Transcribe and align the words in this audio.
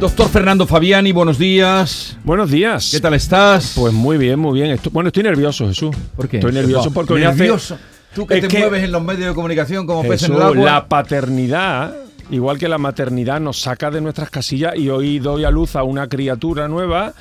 Doctor 0.00 0.28
Fernando 0.28 0.64
Fabiani, 0.66 1.10
buenos 1.10 1.38
días. 1.38 2.16
Buenos 2.22 2.50
días. 2.50 2.90
¿Qué 2.92 3.00
tal 3.00 3.14
estás? 3.14 3.72
Pues 3.76 3.92
muy 3.92 4.16
bien, 4.16 4.38
muy 4.38 4.60
bien. 4.60 4.78
Bueno, 4.92 5.08
estoy 5.08 5.24
nervioso, 5.24 5.66
Jesús. 5.66 5.94
¿Por 6.16 6.28
qué? 6.28 6.36
Estoy 6.38 6.52
nervioso 6.52 6.92
porque 6.92 7.14
hoy 7.14 7.24
hace- 7.24 7.38
nervioso. 7.38 7.76
Tú 8.14 8.24
que 8.26 8.34
Es 8.36 8.40
te 8.42 8.48
que- 8.48 8.58
mueves 8.60 8.84
en 8.84 8.92
los 8.92 9.02
medios 9.02 9.28
de 9.28 9.34
comunicación 9.34 9.86
como 9.86 10.02
pez 10.02 10.22
en 10.22 10.28
Jesús, 10.30 10.36
el 10.36 10.42
agua. 10.42 10.64
la 10.64 10.86
paternidad, 10.86 11.94
igual 12.30 12.58
que 12.58 12.68
la 12.68 12.78
maternidad, 12.78 13.40
nos 13.40 13.60
saca 13.60 13.90
de 13.90 14.00
nuestras 14.00 14.30
casillas 14.30 14.76
y 14.76 14.88
hoy 14.88 15.18
doy 15.18 15.44
a 15.44 15.50
luz 15.50 15.74
a 15.74 15.82
una 15.82 16.08
criatura 16.08 16.68
nueva, 16.68 17.12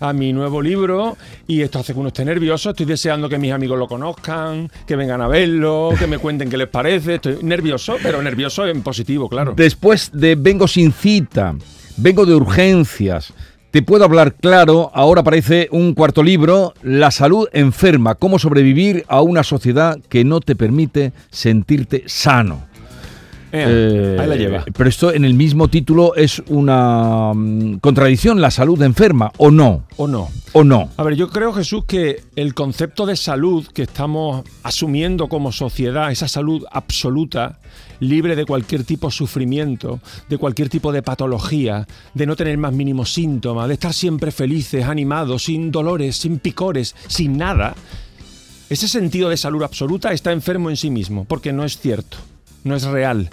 a 0.00 0.12
mi 0.14 0.32
nuevo 0.32 0.60
libro, 0.62 1.16
y 1.46 1.60
esto 1.60 1.78
hace 1.78 1.92
que 1.92 2.00
uno 2.00 2.08
esté 2.08 2.24
nervioso. 2.24 2.70
Estoy 2.70 2.86
deseando 2.86 3.28
que 3.28 3.38
mis 3.38 3.52
amigos 3.52 3.78
lo 3.78 3.86
conozcan, 3.86 4.70
que 4.86 4.96
vengan 4.96 5.20
a 5.20 5.28
verlo, 5.28 5.90
que 5.98 6.06
me 6.06 6.16
cuenten 6.18 6.48
qué 6.48 6.56
les 6.56 6.68
parece. 6.68 7.16
Estoy 7.16 7.38
nervioso, 7.42 7.96
pero 8.02 8.20
nervioso 8.22 8.66
en 8.66 8.82
positivo, 8.82 9.28
claro. 9.28 9.52
Después 9.54 10.10
de 10.12 10.34
Vengo 10.34 10.66
sin 10.66 10.92
cita, 10.92 11.54
vengo 11.96 12.26
de 12.26 12.34
urgencias, 12.34 13.32
te 13.70 13.82
puedo 13.82 14.04
hablar 14.04 14.34
claro, 14.34 14.90
ahora 14.94 15.22
aparece 15.22 15.68
un 15.72 15.94
cuarto 15.94 16.22
libro, 16.22 16.74
La 16.82 17.10
salud 17.10 17.48
enferma, 17.52 18.14
cómo 18.14 18.38
sobrevivir 18.38 19.04
a 19.08 19.20
una 19.20 19.42
sociedad 19.42 19.98
que 20.08 20.24
no 20.24 20.40
te 20.40 20.54
permite 20.54 21.12
sentirte 21.30 22.04
sano. 22.06 22.66
Eh, 23.56 24.16
ahí 24.18 24.26
la 24.26 24.36
lleva. 24.36 24.64
Pero 24.76 24.88
esto 24.88 25.12
en 25.12 25.24
el 25.24 25.34
mismo 25.34 25.68
título 25.68 26.14
es 26.16 26.42
una 26.48 27.32
mm, 27.34 27.78
contradicción, 27.78 28.40
la 28.40 28.50
salud 28.50 28.82
enferma, 28.82 29.30
¿o 29.36 29.50
no? 29.50 29.84
¿O 29.96 30.08
no? 30.08 30.28
¿O 30.52 30.64
no? 30.64 30.90
A 30.96 31.02
ver, 31.04 31.14
yo 31.14 31.28
creo, 31.28 31.52
Jesús, 31.52 31.84
que 31.84 32.24
el 32.34 32.54
concepto 32.54 33.06
de 33.06 33.16
salud 33.16 33.66
que 33.68 33.82
estamos 33.82 34.44
asumiendo 34.64 35.28
como 35.28 35.52
sociedad, 35.52 36.10
esa 36.10 36.26
salud 36.26 36.64
absoluta, 36.70 37.60
libre 38.00 38.34
de 38.34 38.44
cualquier 38.44 38.82
tipo 38.82 39.06
de 39.06 39.12
sufrimiento, 39.12 40.00
de 40.28 40.36
cualquier 40.36 40.68
tipo 40.68 40.90
de 40.90 41.02
patología, 41.02 41.86
de 42.12 42.26
no 42.26 42.34
tener 42.34 42.58
más 42.58 42.72
mínimo 42.72 43.06
síntoma, 43.06 43.68
de 43.68 43.74
estar 43.74 43.92
siempre 43.92 44.32
felices, 44.32 44.84
animados, 44.84 45.44
sin 45.44 45.70
dolores, 45.70 46.16
sin 46.16 46.40
picores, 46.40 46.96
sin 47.06 47.38
nada, 47.38 47.74
ese 48.70 48.88
sentido 48.88 49.28
de 49.28 49.36
salud 49.36 49.62
absoluta 49.62 50.12
está 50.12 50.32
enfermo 50.32 50.70
en 50.70 50.76
sí 50.76 50.90
mismo, 50.90 51.24
porque 51.26 51.52
no 51.52 51.64
es 51.64 51.78
cierto, 51.78 52.16
no 52.64 52.74
es 52.74 52.84
real. 52.84 53.30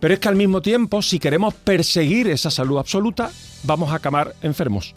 Pero 0.00 0.14
es 0.14 0.20
que 0.20 0.28
al 0.28 0.36
mismo 0.36 0.62
tiempo, 0.62 1.02
si 1.02 1.18
queremos 1.18 1.54
perseguir 1.54 2.28
esa 2.28 2.50
salud 2.50 2.78
absoluta, 2.78 3.30
vamos 3.62 3.90
a 3.90 3.96
acabar 3.96 4.34
enfermos. 4.42 4.94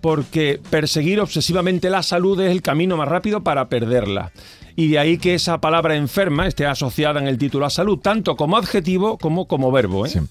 Porque 0.00 0.60
perseguir 0.70 1.20
obsesivamente 1.20 1.90
la 1.90 2.02
salud 2.02 2.40
es 2.40 2.50
el 2.50 2.62
camino 2.62 2.96
más 2.96 3.08
rápido 3.08 3.42
para 3.42 3.68
perderla. 3.68 4.32
Y 4.76 4.88
de 4.88 4.98
ahí 4.98 5.18
que 5.18 5.34
esa 5.34 5.60
palabra 5.60 5.96
enferma 5.96 6.46
esté 6.48 6.66
asociada 6.66 7.20
en 7.20 7.28
el 7.28 7.38
título 7.38 7.64
a 7.64 7.70
salud, 7.70 7.98
tanto 7.98 8.36
como 8.36 8.56
adjetivo 8.56 9.18
como 9.18 9.46
como 9.46 9.70
verbo. 9.70 10.04
¿eh? 10.04 10.22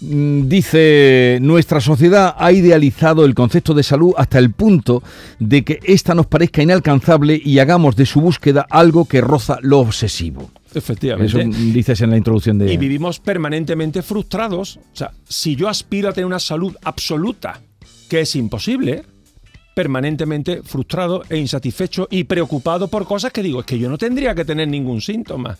Mm, 0.00 0.48
Dice, 0.48 1.38
nuestra 1.40 1.80
sociedad 1.80 2.34
ha 2.36 2.50
idealizado 2.52 3.24
el 3.24 3.34
concepto 3.34 3.72
de 3.72 3.84
salud 3.84 4.14
hasta 4.16 4.38
el 4.38 4.50
punto 4.50 5.02
de 5.38 5.64
que 5.64 5.80
ésta 5.84 6.14
nos 6.14 6.26
parezca 6.26 6.62
inalcanzable 6.62 7.40
y 7.42 7.60
hagamos 7.60 7.94
de 7.94 8.06
su 8.06 8.20
búsqueda 8.20 8.66
algo 8.68 9.04
que 9.06 9.20
roza 9.20 9.58
lo 9.62 9.78
obsesivo. 9.78 10.50
Eso 10.78 11.38
Efectivamente. 11.38 11.56
dices 11.72 12.00
en 12.00 12.10
la 12.10 12.16
introducción 12.16 12.58
de... 12.58 12.72
Y 12.72 12.76
vivimos 12.76 13.20
permanentemente 13.20 14.02
frustrados. 14.02 14.76
O 14.76 14.96
sea, 14.96 15.12
si 15.28 15.56
yo 15.56 15.68
aspiro 15.68 16.08
a 16.08 16.12
tener 16.12 16.26
una 16.26 16.38
salud 16.38 16.76
absoluta, 16.82 17.60
que 18.08 18.20
es 18.20 18.36
imposible, 18.36 19.04
permanentemente 19.74 20.62
frustrado 20.62 21.22
e 21.28 21.36
insatisfecho 21.36 22.08
y 22.10 22.24
preocupado 22.24 22.88
por 22.88 23.06
cosas 23.06 23.32
que 23.32 23.42
digo, 23.42 23.60
es 23.60 23.66
que 23.66 23.78
yo 23.78 23.88
no 23.88 23.98
tendría 23.98 24.34
que 24.34 24.44
tener 24.44 24.68
ningún 24.68 25.00
síntoma. 25.00 25.58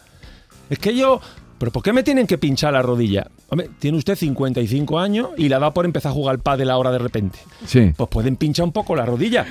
Es 0.71 0.79
que 0.79 0.95
yo... 0.97 1.21
¿Pero 1.57 1.71
por 1.71 1.85
qué 1.85 1.93
me 1.93 2.03
tienen 2.03 2.27
que 2.27 2.37
pinchar 2.37 2.73
la 2.73 2.83
rodilla? 2.83 3.29
Hombre, 3.49 3.71
tiene 3.79 3.97
usted 3.97 4.17
55 4.17 4.99
años 4.99 5.29
y 5.39 5.49
la 5.49 5.61
da 5.61 5.73
por 5.73 5.85
empezar 5.85 6.11
a 6.11 6.13
jugar 6.15 6.35
al 6.35 6.41
pádel 6.41 6.69
ahora 6.69 6.91
de 6.91 6.99
repente. 6.99 7.39
Sí. 7.65 7.93
Pues 7.97 8.11
pueden 8.11 8.37
pinchar 8.37 8.65
un 8.65 8.73
poco 8.73 8.97
la 8.97 9.07
rodilla. 9.07 9.47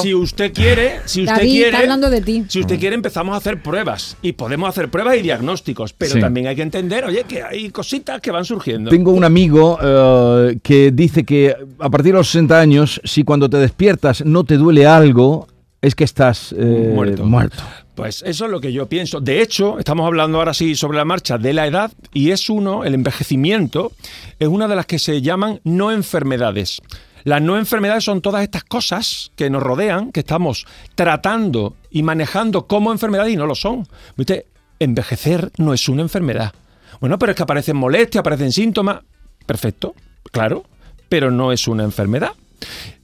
Si 0.00 0.14
usted 0.14 0.52
quiere, 0.54 1.00
si 1.04 1.22
usted 1.22 1.34
David, 1.34 1.50
quiere, 1.50 1.66
está 1.70 1.80
hablando 1.80 2.08
de 2.10 2.20
ti. 2.22 2.44
si 2.48 2.60
usted 2.60 2.78
quiere 2.78 2.94
empezamos 2.94 3.34
a 3.34 3.38
hacer 3.38 3.60
pruebas 3.60 4.16
y 4.22 4.32
podemos 4.32 4.68
hacer 4.68 4.88
pruebas 4.88 5.16
y 5.16 5.22
diagnósticos, 5.22 5.92
pero 5.92 6.14
Sí. 6.14 6.20
también 6.20 6.46
hay 6.46 6.54
que 6.56 6.62
entender, 6.62 7.04
oye, 7.04 7.24
que 7.24 7.42
hay 7.42 7.68
cositas 7.70 8.20
que 8.20 8.30
van 8.30 8.44
surgiendo. 8.44 8.88
Tengo 8.88 9.10
un 9.10 9.24
amigo 9.24 9.78
eh, 9.82 10.58
que 10.62 10.92
dice 10.92 11.24
que 11.24 11.54
a 11.80 11.90
partir 11.90 12.12
de 12.12 12.18
los 12.18 12.28
60 12.28 12.58
años, 12.58 13.00
si 13.04 13.24
cuando 13.24 13.50
te 13.50 13.56
despiertas 13.58 14.24
no 14.24 14.44
te 14.44 14.56
duele 14.56 14.86
algo, 14.86 15.48
es 15.82 15.94
que 15.96 16.04
estás 16.04 16.54
eh, 16.56 16.92
Muerto. 16.94 17.24
muerto. 17.24 17.62
Pues 17.98 18.22
eso 18.22 18.44
es 18.44 18.50
lo 18.52 18.60
que 18.60 18.72
yo 18.72 18.88
pienso. 18.88 19.20
De 19.20 19.42
hecho, 19.42 19.80
estamos 19.80 20.06
hablando 20.06 20.38
ahora 20.38 20.54
sí 20.54 20.76
sobre 20.76 20.98
la 20.98 21.04
marcha 21.04 21.36
de 21.36 21.52
la 21.52 21.66
edad 21.66 21.90
y 22.14 22.30
es 22.30 22.48
uno, 22.48 22.84
el 22.84 22.94
envejecimiento, 22.94 23.90
es 24.38 24.46
una 24.46 24.68
de 24.68 24.76
las 24.76 24.86
que 24.86 25.00
se 25.00 25.20
llaman 25.20 25.60
no 25.64 25.90
enfermedades. 25.90 26.80
Las 27.24 27.42
no 27.42 27.58
enfermedades 27.58 28.04
son 28.04 28.20
todas 28.20 28.44
estas 28.44 28.62
cosas 28.62 29.32
que 29.34 29.50
nos 29.50 29.64
rodean, 29.64 30.12
que 30.12 30.20
estamos 30.20 30.64
tratando 30.94 31.74
y 31.90 32.04
manejando 32.04 32.68
como 32.68 32.92
enfermedades 32.92 33.32
y 33.32 33.36
no 33.36 33.46
lo 33.46 33.56
son. 33.56 33.88
¿Viste? 34.16 34.46
Envejecer 34.78 35.50
no 35.56 35.74
es 35.74 35.88
una 35.88 36.02
enfermedad. 36.02 36.52
Bueno, 37.00 37.18
pero 37.18 37.32
es 37.32 37.36
que 37.36 37.42
aparecen 37.42 37.76
molestias, 37.76 38.20
aparecen 38.20 38.52
síntomas. 38.52 39.00
Perfecto, 39.44 39.96
claro, 40.30 40.62
pero 41.08 41.32
no 41.32 41.50
es 41.50 41.66
una 41.66 41.82
enfermedad. 41.82 42.30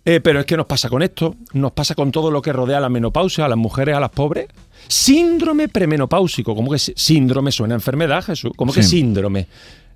Eh, 0.07 0.21
pero 0.21 0.41
es 0.41 0.47
que 0.47 0.57
nos 0.57 0.67
pasa 0.67 0.89
con 0.91 1.03
esto, 1.03 1.35
nos 1.55 1.73
pasa 1.73 1.95
con 1.95 2.13
todo 2.13 2.31
lo 2.31 2.43
que 2.43 2.53
rodea 2.53 2.77
a 2.79 2.81
la 2.81 2.89
menopausia, 2.91 3.47
a 3.47 3.49
las 3.49 3.57
mujeres, 3.57 3.97
a 3.97 4.01
las 4.01 4.11
pobres. 4.11 4.49
Síndrome 4.87 5.69
premenopáusico, 5.69 6.55
¿cómo 6.55 6.71
que 6.71 6.79
sí? 6.79 6.93
síndrome 6.95 7.51
suena 7.51 7.75
a 7.75 7.77
enfermedad, 7.77 8.23
Jesús? 8.23 8.53
¿Cómo 8.55 8.73
que 8.73 8.83
Sí. 8.83 8.99
síndrome? 8.99 9.47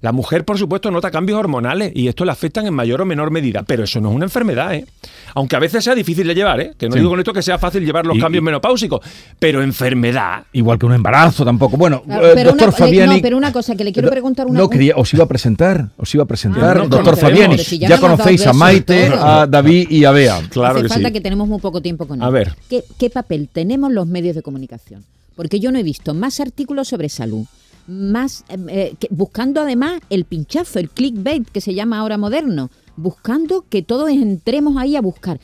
La 0.00 0.12
mujer, 0.12 0.44
por 0.44 0.56
supuesto, 0.58 0.92
nota 0.92 1.10
cambios 1.10 1.38
hormonales 1.40 1.90
y 1.92 2.06
esto 2.06 2.24
le 2.24 2.30
afectan 2.30 2.64
en 2.66 2.72
mayor 2.74 3.00
o 3.00 3.04
menor 3.04 3.32
medida, 3.32 3.64
pero 3.64 3.82
eso 3.82 4.00
no 4.00 4.10
es 4.10 4.14
una 4.14 4.26
enfermedad, 4.26 4.72
¿eh? 4.74 4.86
Aunque 5.34 5.56
a 5.56 5.58
veces 5.58 5.82
sea 5.82 5.94
difícil 5.96 6.24
de 6.28 6.36
llevar, 6.36 6.60
¿eh? 6.60 6.72
Que 6.78 6.86
no 6.86 6.92
Sí. 6.92 7.00
digo 7.00 7.10
con 7.10 7.18
esto 7.18 7.32
que 7.32 7.42
sea 7.42 7.58
fácil 7.58 7.84
llevar 7.84 8.06
los 8.06 8.16
Y- 8.16 8.20
cambios 8.20 8.42
y- 8.42 8.44
menopáusicos, 8.44 9.00
pero 9.40 9.60
enfermedad. 9.60 10.44
Igual 10.52 10.78
que 10.78 10.86
un 10.86 10.94
embarazo 10.94 11.44
tampoco. 11.44 11.76
Bueno, 11.76 12.02
Claro, 12.04 12.28
eh, 12.28 12.32
pero 12.34 12.50
doctor 12.50 12.68
una- 12.68 12.76
Fabiani... 12.76 13.16
no, 13.16 13.22
pero 13.22 13.36
una 13.36 13.52
cosa, 13.52 13.74
que 13.74 13.82
le 13.82 13.92
quiero 13.92 14.08
preguntar 14.08 14.46
una- 14.46 14.60
No, 14.60 14.70
quería, 14.70 14.94
os 14.96 15.12
iba 15.14 15.24
a 15.24 15.28
presentar, 15.28 15.88
os 15.96 16.14
iba 16.14 16.22
a 16.22 16.26
presentar. 16.26 16.76
Ah, 16.76 16.80
no 16.82 16.88
doctor. 16.88 17.16
Fabiani, 17.16 17.58
si 17.58 17.78
ya 17.78 17.98
conocéis 17.98 18.46
a 18.46 18.52
Maite, 18.52 19.10
a 19.12 19.46
David 19.48 19.90
y 19.90 20.04
a 20.04 20.12
Bea. 20.12 20.40
Claro 20.50 20.74
Hace 20.74 20.82
que 20.84 20.88
falta 20.90 21.08
sí. 21.08 21.12
que 21.14 21.20
tenemos 21.20 21.48
muy 21.48 21.58
poco 21.58 21.80
tiempo 21.82 22.06
con 22.06 22.20
él. 22.20 22.24
A 22.24 22.30
ver. 22.30 22.54
¿Qué, 22.70 22.84
qué 22.98 23.10
papel 23.10 23.48
tenemos 23.52 23.90
los 23.92 24.06
medios 24.06 24.36
de 24.36 24.42
comunicación? 24.42 25.04
Porque 25.34 25.58
yo 25.58 25.72
no 25.72 25.78
he 25.80 25.82
visto 25.82 26.14
más 26.14 26.38
artículos 26.40 26.86
sobre 26.88 27.08
salud, 27.08 27.46
más 27.88 28.44
eh, 28.48 28.56
eh, 28.68 28.94
que- 29.00 29.08
buscando 29.10 29.60
además 29.62 30.00
el 30.10 30.24
pinchazo, 30.24 30.78
el 30.78 30.90
clickbait 30.90 31.48
que 31.48 31.60
se 31.60 31.74
llama 31.74 31.98
ahora 31.98 32.18
moderno, 32.18 32.70
buscando 32.96 33.64
que 33.68 33.82
todos 33.82 34.10
entremos 34.10 34.76
ahí 34.76 34.94
a 34.94 35.00
buscar. 35.00 35.40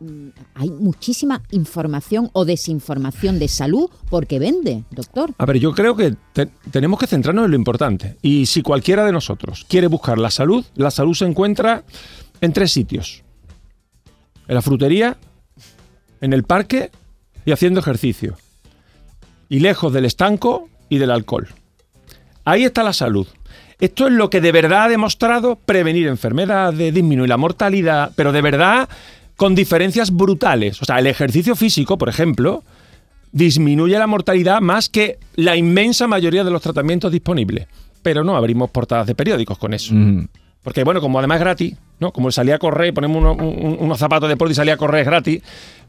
Mm, 0.00 0.28
Hay 0.54 0.70
muchísima 0.70 1.40
información 1.52 2.28
o 2.32 2.44
desinformación 2.44 3.38
de 3.38 3.46
salud 3.48 3.88
porque 4.10 4.38
vende, 4.40 4.82
doctor. 4.90 5.30
A 5.38 5.46
ver, 5.46 5.58
yo 5.60 5.72
creo 5.72 5.94
que 5.94 6.16
te- 6.32 6.50
tenemos 6.72 6.98
que 6.98 7.06
centrarnos 7.06 7.44
en 7.44 7.52
lo 7.52 7.56
importante. 7.56 8.16
Y 8.22 8.46
si 8.46 8.62
cualquiera 8.62 9.04
de 9.04 9.12
nosotros 9.12 9.64
quiere 9.68 9.86
buscar 9.86 10.18
la 10.18 10.30
salud, 10.30 10.64
la 10.74 10.90
salud 10.90 11.14
se 11.14 11.24
encuentra 11.26 11.84
en 12.40 12.52
tres 12.52 12.72
sitios. 12.72 13.22
En 14.48 14.56
la 14.56 14.62
frutería, 14.62 15.16
en 16.20 16.32
el 16.32 16.42
parque 16.42 16.90
y 17.46 17.52
haciendo 17.52 17.78
ejercicio. 17.80 18.36
Y 19.48 19.60
lejos 19.60 19.92
del 19.92 20.06
estanco 20.06 20.68
y 20.88 20.98
del 20.98 21.10
alcohol. 21.12 21.48
Ahí 22.44 22.64
está 22.64 22.82
la 22.82 22.92
salud. 22.92 23.26
Esto 23.80 24.06
es 24.06 24.12
lo 24.12 24.30
que 24.30 24.40
de 24.40 24.52
verdad 24.52 24.84
ha 24.84 24.88
demostrado 24.88 25.56
prevenir 25.56 26.06
enfermedades, 26.06 26.94
disminuir 26.94 27.28
la 27.28 27.36
mortalidad, 27.36 28.12
pero 28.14 28.32
de 28.32 28.40
verdad 28.42 28.88
con 29.36 29.54
diferencias 29.54 30.10
brutales. 30.12 30.80
O 30.80 30.84
sea, 30.84 30.98
el 31.00 31.06
ejercicio 31.08 31.56
físico, 31.56 31.98
por 31.98 32.08
ejemplo, 32.08 32.62
disminuye 33.32 33.98
la 33.98 34.06
mortalidad 34.06 34.60
más 34.60 34.88
que 34.88 35.18
la 35.34 35.56
inmensa 35.56 36.06
mayoría 36.06 36.44
de 36.44 36.50
los 36.50 36.62
tratamientos 36.62 37.10
disponibles. 37.10 37.66
Pero 38.02 38.22
no 38.22 38.36
abrimos 38.36 38.70
portadas 38.70 39.06
de 39.06 39.14
periódicos 39.14 39.58
con 39.58 39.74
eso. 39.74 39.92
Mm. 39.94 40.28
Porque, 40.62 40.84
bueno, 40.84 41.00
como 41.00 41.18
además 41.18 41.36
es 41.36 41.40
gratis, 41.40 41.74
¿no? 42.00 42.12
Como 42.12 42.30
salía 42.30 42.54
a 42.54 42.58
correr, 42.58 42.94
ponemos 42.94 43.18
uno- 43.18 43.32
un- 43.34 43.76
unos 43.80 43.98
zapatos 43.98 44.28
de 44.28 44.34
deporte 44.34 44.52
y 44.52 44.54
salía 44.54 44.74
a 44.74 44.76
correr 44.76 45.00
es 45.02 45.06
gratis. 45.06 45.42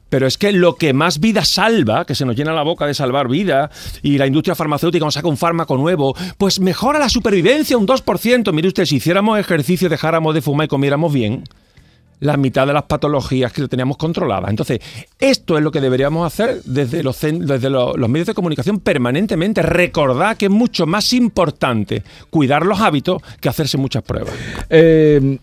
Pero 0.09 0.27
es 0.27 0.37
que 0.37 0.51
lo 0.51 0.75
que 0.75 0.93
más 0.93 1.19
vida 1.19 1.43
salva, 1.43 2.05
que 2.05 2.15
se 2.15 2.25
nos 2.25 2.35
llena 2.35 2.53
la 2.53 2.63
boca 2.63 2.85
de 2.85 2.93
salvar 2.93 3.27
vida, 3.27 3.71
y 4.01 4.17
la 4.17 4.27
industria 4.27 4.55
farmacéutica 4.55 5.03
nos 5.03 5.15
saca 5.15 5.27
un 5.27 5.37
fármaco 5.37 5.77
nuevo, 5.77 6.15
pues 6.37 6.59
mejora 6.59 6.99
la 6.99 7.09
supervivencia 7.09 7.77
un 7.77 7.87
2%. 7.87 8.53
Mire 8.53 8.67
usted, 8.67 8.85
si 8.85 8.97
hiciéramos 8.97 9.39
ejercicio, 9.39 9.89
dejáramos 9.89 10.33
de 10.33 10.41
fumar 10.41 10.65
y 10.65 10.67
comiéramos 10.67 11.11
bien, 11.11 11.43
la 12.19 12.37
mitad 12.37 12.65
de 12.65 12.73
las 12.73 12.83
patologías 12.83 13.51
que 13.51 13.67
teníamos 13.67 13.97
controladas. 13.97 14.49
Entonces, 14.49 14.79
esto 15.19 15.57
es 15.57 15.63
lo 15.63 15.71
que 15.71 15.81
deberíamos 15.81 16.25
hacer 16.25 16.61
desde 16.63 17.03
los, 17.03 17.19
desde 17.21 17.69
los, 17.69 18.09
medios 18.09 18.27
de 18.27 18.33
comunicación 18.33 18.79
permanentemente. 18.79 19.61
Recordar 19.61 20.37
que 20.37 20.45
es 20.45 20.51
mucho 20.51 20.85
más 20.85 21.13
importante 21.13 22.03
cuidar 22.29 22.65
los 22.65 22.79
hábitos 22.79 23.21
que 23.39 23.49
hacerse 23.49 23.77
muchas 23.77 24.03
pruebas. 24.03 24.33
Eh, 24.69 25.39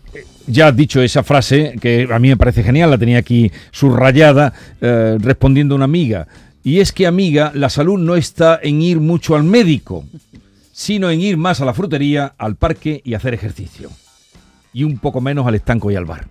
ya 0.47 0.67
has 0.67 0.75
dicho 0.75 1.01
esa 1.01 1.23
frase 1.23 1.75
que 1.81 2.07
a 2.11 2.19
mí 2.19 2.29
me 2.29 2.37
parece 2.37 2.63
genial, 2.63 2.89
la 2.89 2.97
tenía 2.97 3.17
aquí 3.17 3.51
subrayada 3.71 4.53
eh, 4.81 5.17
respondiendo 5.19 5.75
a 5.75 5.77
una 5.77 5.85
amiga. 5.85 6.27
Y 6.63 6.79
es 6.79 6.91
que, 6.91 7.07
amiga, 7.07 7.51
la 7.53 7.69
salud 7.69 7.99
no 7.99 8.15
está 8.15 8.59
en 8.61 8.81
ir 8.81 8.99
mucho 8.99 9.35
al 9.35 9.43
médico, 9.43 10.05
sino 10.71 11.09
en 11.11 11.19
ir 11.19 11.37
más 11.37 11.59
a 11.59 11.65
la 11.65 11.73
frutería, 11.73 12.33
al 12.37 12.55
parque 12.55 13.01
y 13.03 13.15
hacer 13.15 13.33
ejercicio. 13.33 13.89
Y 14.71 14.83
un 14.83 14.97
poco 14.97 15.19
menos 15.19 15.45
al 15.45 15.55
estanco 15.55 15.91
y 15.91 15.95
al 15.95 16.05
bar. 16.05 16.27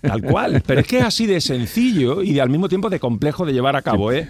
Tal 0.00 0.22
cual. 0.22 0.62
Pero 0.66 0.80
es 0.80 0.86
que 0.86 0.98
es 0.98 1.04
así 1.04 1.26
de 1.26 1.40
sencillo 1.40 2.22
y 2.22 2.34
de, 2.34 2.40
al 2.40 2.50
mismo 2.50 2.68
tiempo 2.68 2.90
de 2.90 3.00
complejo 3.00 3.44
de 3.44 3.52
llevar 3.52 3.76
a 3.76 3.82
cabo, 3.82 4.12
¿eh? 4.12 4.28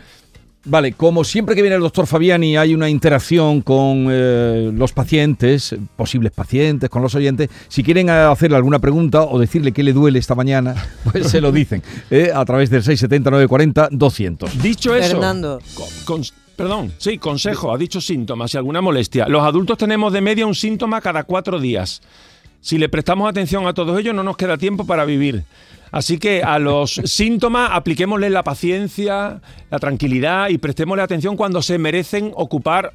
Vale, 0.65 0.93
como 0.93 1.25
siempre 1.25 1.55
que 1.55 1.63
viene 1.63 1.77
el 1.77 1.83
doctor 1.83 2.07
Fabiani 2.07 2.59
hay 2.59 2.75
una 2.75 2.91
interacción 2.91 3.63
con 3.63 4.09
eh, 4.11 4.71
los 4.75 4.93
pacientes, 4.93 5.75
posibles 5.97 6.33
pacientes, 6.33 6.91
con 6.91 7.01
los 7.01 7.15
oyentes, 7.15 7.49
si 7.69 7.83
quieren 7.83 8.11
hacerle 8.11 8.59
alguna 8.59 8.79
pregunta 8.79 9.23
o 9.23 9.39
decirle 9.39 9.73
qué 9.73 9.83
le 9.83 9.95
duele 9.95 10.19
esta 10.19 10.35
mañana, 10.35 10.75
pues 11.11 11.31
se 11.31 11.41
lo 11.41 11.51
dicen 11.51 11.83
eh, 12.11 12.31
a 12.35 12.45
través 12.45 12.69
del 12.69 12.83
670-940-200. 12.83 14.51
Dicho 14.53 14.95
eso, 14.95 15.13
Fernando. 15.13 15.61
perdón, 16.57 16.93
sí, 16.99 17.17
consejo, 17.17 17.73
ha 17.73 17.79
dicho 17.79 17.99
síntomas 17.99 18.53
y 18.53 18.59
alguna 18.59 18.83
molestia. 18.83 19.29
Los 19.29 19.43
adultos 19.43 19.79
tenemos 19.79 20.13
de 20.13 20.21
media 20.21 20.47
un 20.47 20.55
síntoma 20.55 21.01
cada 21.01 21.25
cuatro 21.25 21.59
días. 21.59 22.03
Si 22.61 22.79
le 22.79 22.89
prestamos 22.89 23.29
atención 23.29 23.67
a 23.67 23.75
todos 23.75 23.99
ellos 23.99 24.15
no 24.15 24.23
nos 24.23 24.37
queda 24.37 24.59
tiempo 24.59 24.87
para 24.87 25.05
vivir. 25.05 25.45
Así 25.93 26.19
que 26.19 26.43
a 26.43 26.59
los 26.59 26.93
síntomas 27.05 27.71
apliquémosle 27.73 28.31
la 28.31 28.43
paciencia, 28.43 29.41
la 29.71 29.79
tranquilidad 29.79 30.49
y 30.49 30.59
prestémosle 30.59 31.03
atención 31.03 31.37
cuando 31.37 31.63
se 31.63 31.79
merecen 31.79 32.33
ocupar 32.35 32.93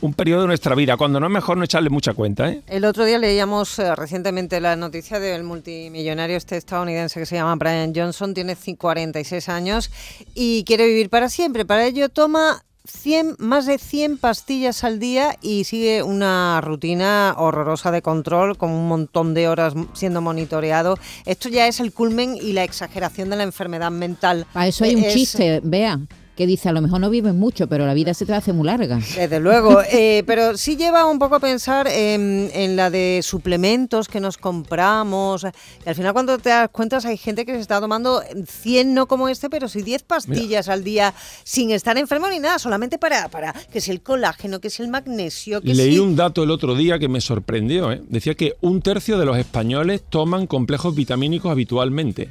un 0.00 0.14
periodo 0.14 0.42
de 0.42 0.46
nuestra 0.48 0.74
vida, 0.74 0.96
cuando 0.96 1.20
no 1.20 1.26
es 1.26 1.32
mejor 1.32 1.56
no 1.56 1.64
echarle 1.64 1.88
mucha 1.88 2.12
cuenta. 2.12 2.50
¿eh? 2.50 2.62
El 2.66 2.84
otro 2.84 3.04
día 3.04 3.18
leíamos 3.18 3.78
eh, 3.78 3.94
recientemente 3.94 4.60
la 4.60 4.74
noticia 4.74 5.20
del 5.20 5.44
multimillonario 5.44 6.36
este 6.36 6.56
estadounidense 6.56 7.20
que 7.20 7.26
se 7.26 7.36
llama 7.36 7.54
Brian 7.54 7.92
Johnson, 7.94 8.34
tiene 8.34 8.56
46 8.56 9.48
años 9.48 9.90
y 10.34 10.64
quiere 10.64 10.86
vivir 10.86 11.08
para 11.08 11.28
siempre. 11.28 11.64
Para 11.64 11.86
ello 11.86 12.08
toma 12.08 12.64
100, 12.84 13.36
más 13.38 13.66
de 13.66 13.78
100 13.78 14.18
pastillas 14.18 14.84
al 14.84 14.98
día 14.98 15.36
y 15.40 15.64
sigue 15.64 16.02
una 16.02 16.60
rutina 16.60 17.34
horrorosa 17.38 17.90
de 17.90 18.02
control 18.02 18.56
con 18.56 18.70
un 18.70 18.88
montón 18.88 19.34
de 19.34 19.48
horas 19.48 19.74
siendo 19.92 20.20
monitoreado. 20.20 20.98
Esto 21.24 21.48
ya 21.48 21.68
es 21.68 21.80
el 21.80 21.92
culmen 21.92 22.36
y 22.36 22.52
la 22.52 22.64
exageración 22.64 23.30
de 23.30 23.36
la 23.36 23.44
enfermedad 23.44 23.90
mental. 23.90 24.46
Para 24.52 24.66
eso 24.66 24.84
hay 24.84 24.96
un 24.96 25.04
chiste, 25.04 25.60
vea 25.62 26.00
que 26.36 26.46
dice, 26.46 26.68
a 26.68 26.72
lo 26.72 26.80
mejor 26.80 27.00
no 27.00 27.10
vives 27.10 27.34
mucho, 27.34 27.66
pero 27.66 27.86
la 27.86 27.94
vida 27.94 28.14
se 28.14 28.24
te 28.24 28.32
hace 28.32 28.52
muy 28.52 28.66
larga. 28.66 28.98
Desde 29.16 29.40
luego, 29.40 29.82
eh, 29.92 30.22
pero 30.26 30.56
sí 30.56 30.76
lleva 30.76 31.06
un 31.06 31.18
poco 31.18 31.36
a 31.36 31.40
pensar 31.40 31.86
en, 31.88 32.50
la 32.76 32.90
de 32.90 33.20
suplementos 33.22 34.08
que 34.08 34.20
nos 34.20 34.38
compramos. 34.38 35.44
Y 35.84 35.88
al 35.88 35.94
final 35.94 36.12
cuando 36.12 36.38
te 36.38 36.48
das 36.48 36.70
cuenta 36.70 36.98
hay 37.04 37.16
gente 37.16 37.44
que 37.44 37.54
se 37.54 37.60
está 37.60 37.80
tomando 37.80 38.22
100, 38.46 38.94
no 38.94 39.06
como 39.06 39.28
este, 39.28 39.50
pero 39.50 39.68
sí 39.68 39.82
10 39.82 40.04
pastillas 40.04 40.68
al 40.68 40.84
día 40.84 41.14
sin 41.44 41.70
estar 41.70 41.98
enfermo 41.98 42.28
ni 42.28 42.38
nada, 42.38 42.58
solamente 42.58 42.98
para, 42.98 43.28
para 43.28 43.52
que 43.70 43.78
es 43.78 43.88
el 43.88 44.00
colágeno, 44.00 44.60
que 44.60 44.68
es 44.68 44.80
el 44.80 44.88
magnesio. 44.88 45.60
Que 45.60 45.74
Leí 45.74 45.98
un 45.98 46.16
dato 46.16 46.42
el 46.42 46.50
otro 46.50 46.74
día 46.74 46.98
que 46.98 47.08
me 47.08 47.20
sorprendió. 47.20 47.92
¿eh? 47.92 48.02
Decía 48.08 48.34
que 48.34 48.54
un 48.60 48.80
tercio 48.80 49.18
de 49.18 49.26
los 49.26 49.36
españoles 49.36 50.02
toman 50.08 50.46
complejos 50.46 50.94
vitamínicos 50.94 51.50
habitualmente. 51.50 52.30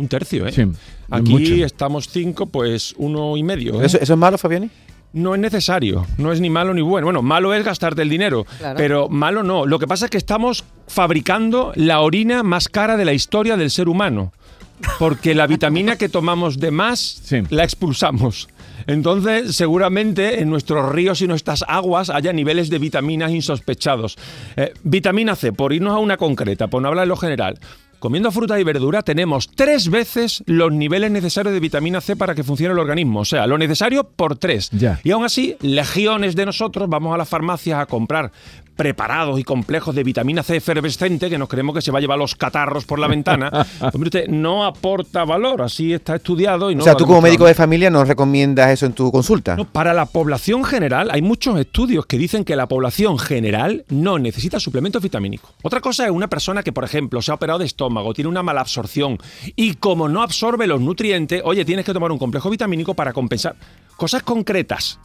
Un 0.00 0.08
tercio, 0.08 0.46
¿eh? 0.46 0.52
Sí, 0.52 0.62
Aquí 1.10 1.62
estamos 1.62 2.08
cinco, 2.08 2.46
pues 2.46 2.94
uno 2.96 3.36
y 3.36 3.42
medio. 3.42 3.82
¿eh? 3.82 3.84
¿Eso, 3.84 3.98
es 3.98 4.16
malo, 4.16 4.38
Fabiani? 4.38 4.70
No 5.12 5.34
es 5.34 5.40
necesario, 5.42 6.06
no 6.16 6.32
es 6.32 6.40
ni 6.40 6.48
malo 6.48 6.72
ni 6.72 6.80
bueno. 6.80 7.04
Bueno, 7.04 7.20
malo 7.20 7.52
es 7.52 7.62
gastarte 7.62 8.00
el 8.00 8.08
dinero, 8.08 8.46
pero 8.78 9.10
malo 9.10 9.42
no. 9.42 9.66
Lo 9.66 9.78
que 9.78 9.86
pasa 9.86 10.06
es 10.06 10.10
que 10.10 10.16
estamos 10.16 10.64
fabricando 10.86 11.72
la 11.74 12.00
orina 12.00 12.42
más 12.42 12.68
cara 12.68 12.96
de 12.96 13.04
la 13.04 13.12
historia 13.12 13.58
del 13.58 13.70
ser 13.70 13.90
humano, 13.90 14.32
porque 14.98 15.34
la 15.34 15.46
vitamina 15.46 15.96
que 15.96 16.08
tomamos 16.08 16.58
de 16.58 16.70
más 16.70 17.22
la 17.50 17.64
expulsamos. 17.64 18.48
Entonces, 18.86 19.54
seguramente 19.54 20.40
en 20.40 20.48
nuestros 20.48 20.90
ríos 20.90 21.20
y 21.20 21.26
nuestras 21.26 21.62
aguas 21.68 22.08
haya 22.08 22.32
niveles 22.32 22.70
de 22.70 22.78
vitaminas 22.78 23.32
insospechados. 23.32 24.16
Eh, 24.56 24.72
vitamina 24.82 25.36
C, 25.36 25.52
por 25.52 25.74
irnos 25.74 25.92
a 25.92 25.98
una 25.98 26.16
concreta, 26.16 26.68
por 26.68 26.80
no 26.80 26.88
hablar 26.88 27.04
de 27.04 27.08
lo 27.08 27.16
general. 27.16 27.58
Comiendo 28.00 28.32
fruta 28.32 28.58
y 28.58 28.64
verdura 28.64 29.02
tenemos 29.02 29.50
tres 29.54 29.90
veces 29.90 30.42
los 30.46 30.72
niveles 30.72 31.10
necesarios 31.10 31.52
de 31.52 31.60
vitamina 31.60 32.00
C 32.00 32.16
para 32.16 32.34
que 32.34 32.42
funcione 32.42 32.72
el 32.72 32.78
organismo. 32.78 33.20
O 33.20 33.24
sea, 33.26 33.46
lo 33.46 33.58
necesario 33.58 34.04
por 34.04 34.38
tres. 34.38 34.70
Y 35.04 35.10
aún 35.10 35.22
así, 35.22 35.56
legiones 35.60 36.34
de 36.34 36.46
nosotros 36.46 36.88
vamos 36.88 37.14
a 37.14 37.18
las 37.18 37.28
farmacias 37.28 37.78
a 37.78 37.84
comprar 37.84 38.32
preparados 38.80 39.38
y 39.38 39.44
complejos 39.44 39.94
de 39.94 40.02
vitamina 40.02 40.42
C 40.42 40.56
efervescente 40.56 41.28
que 41.28 41.36
nos 41.36 41.50
creemos 41.50 41.74
que 41.74 41.82
se 41.82 41.90
va 41.90 41.98
a 41.98 42.00
llevar 42.00 42.16
los 42.16 42.34
catarros 42.34 42.86
por 42.86 42.98
la 42.98 43.08
ventana, 43.08 43.66
hombre, 43.92 44.24
no 44.26 44.64
aporta 44.64 45.26
valor, 45.26 45.60
así 45.60 45.92
está 45.92 46.16
estudiado. 46.16 46.70
Y 46.70 46.76
no 46.76 46.80
o 46.80 46.84
sea, 46.84 46.94
tú 46.94 47.04
como 47.04 47.20
médico 47.20 47.44
de 47.44 47.52
familia 47.52 47.90
no 47.90 48.02
recomiendas 48.04 48.70
eso 48.70 48.86
en 48.86 48.94
tu 48.94 49.12
consulta. 49.12 49.54
No, 49.54 49.66
para 49.66 49.92
la 49.92 50.06
población 50.06 50.64
general 50.64 51.10
hay 51.10 51.20
muchos 51.20 51.60
estudios 51.60 52.06
que 52.06 52.16
dicen 52.16 52.42
que 52.42 52.56
la 52.56 52.68
población 52.68 53.18
general 53.18 53.84
no 53.90 54.18
necesita 54.18 54.58
suplementos 54.58 55.02
vitamínicos. 55.02 55.50
Otra 55.62 55.82
cosa 55.82 56.06
es 56.06 56.10
una 56.10 56.28
persona 56.28 56.62
que, 56.62 56.72
por 56.72 56.84
ejemplo, 56.84 57.20
se 57.20 57.32
ha 57.32 57.34
operado 57.34 57.58
de 57.58 57.66
estómago, 57.66 58.14
tiene 58.14 58.30
una 58.30 58.42
mala 58.42 58.62
absorción 58.62 59.18
y 59.56 59.74
como 59.74 60.08
no 60.08 60.22
absorbe 60.22 60.66
los 60.66 60.80
nutrientes, 60.80 61.42
oye, 61.44 61.66
tienes 61.66 61.84
que 61.84 61.92
tomar 61.92 62.10
un 62.12 62.18
complejo 62.18 62.48
vitamínico 62.48 62.94
para 62.94 63.12
compensar. 63.12 63.56
Cosas 63.98 64.22
concretas. 64.22 64.98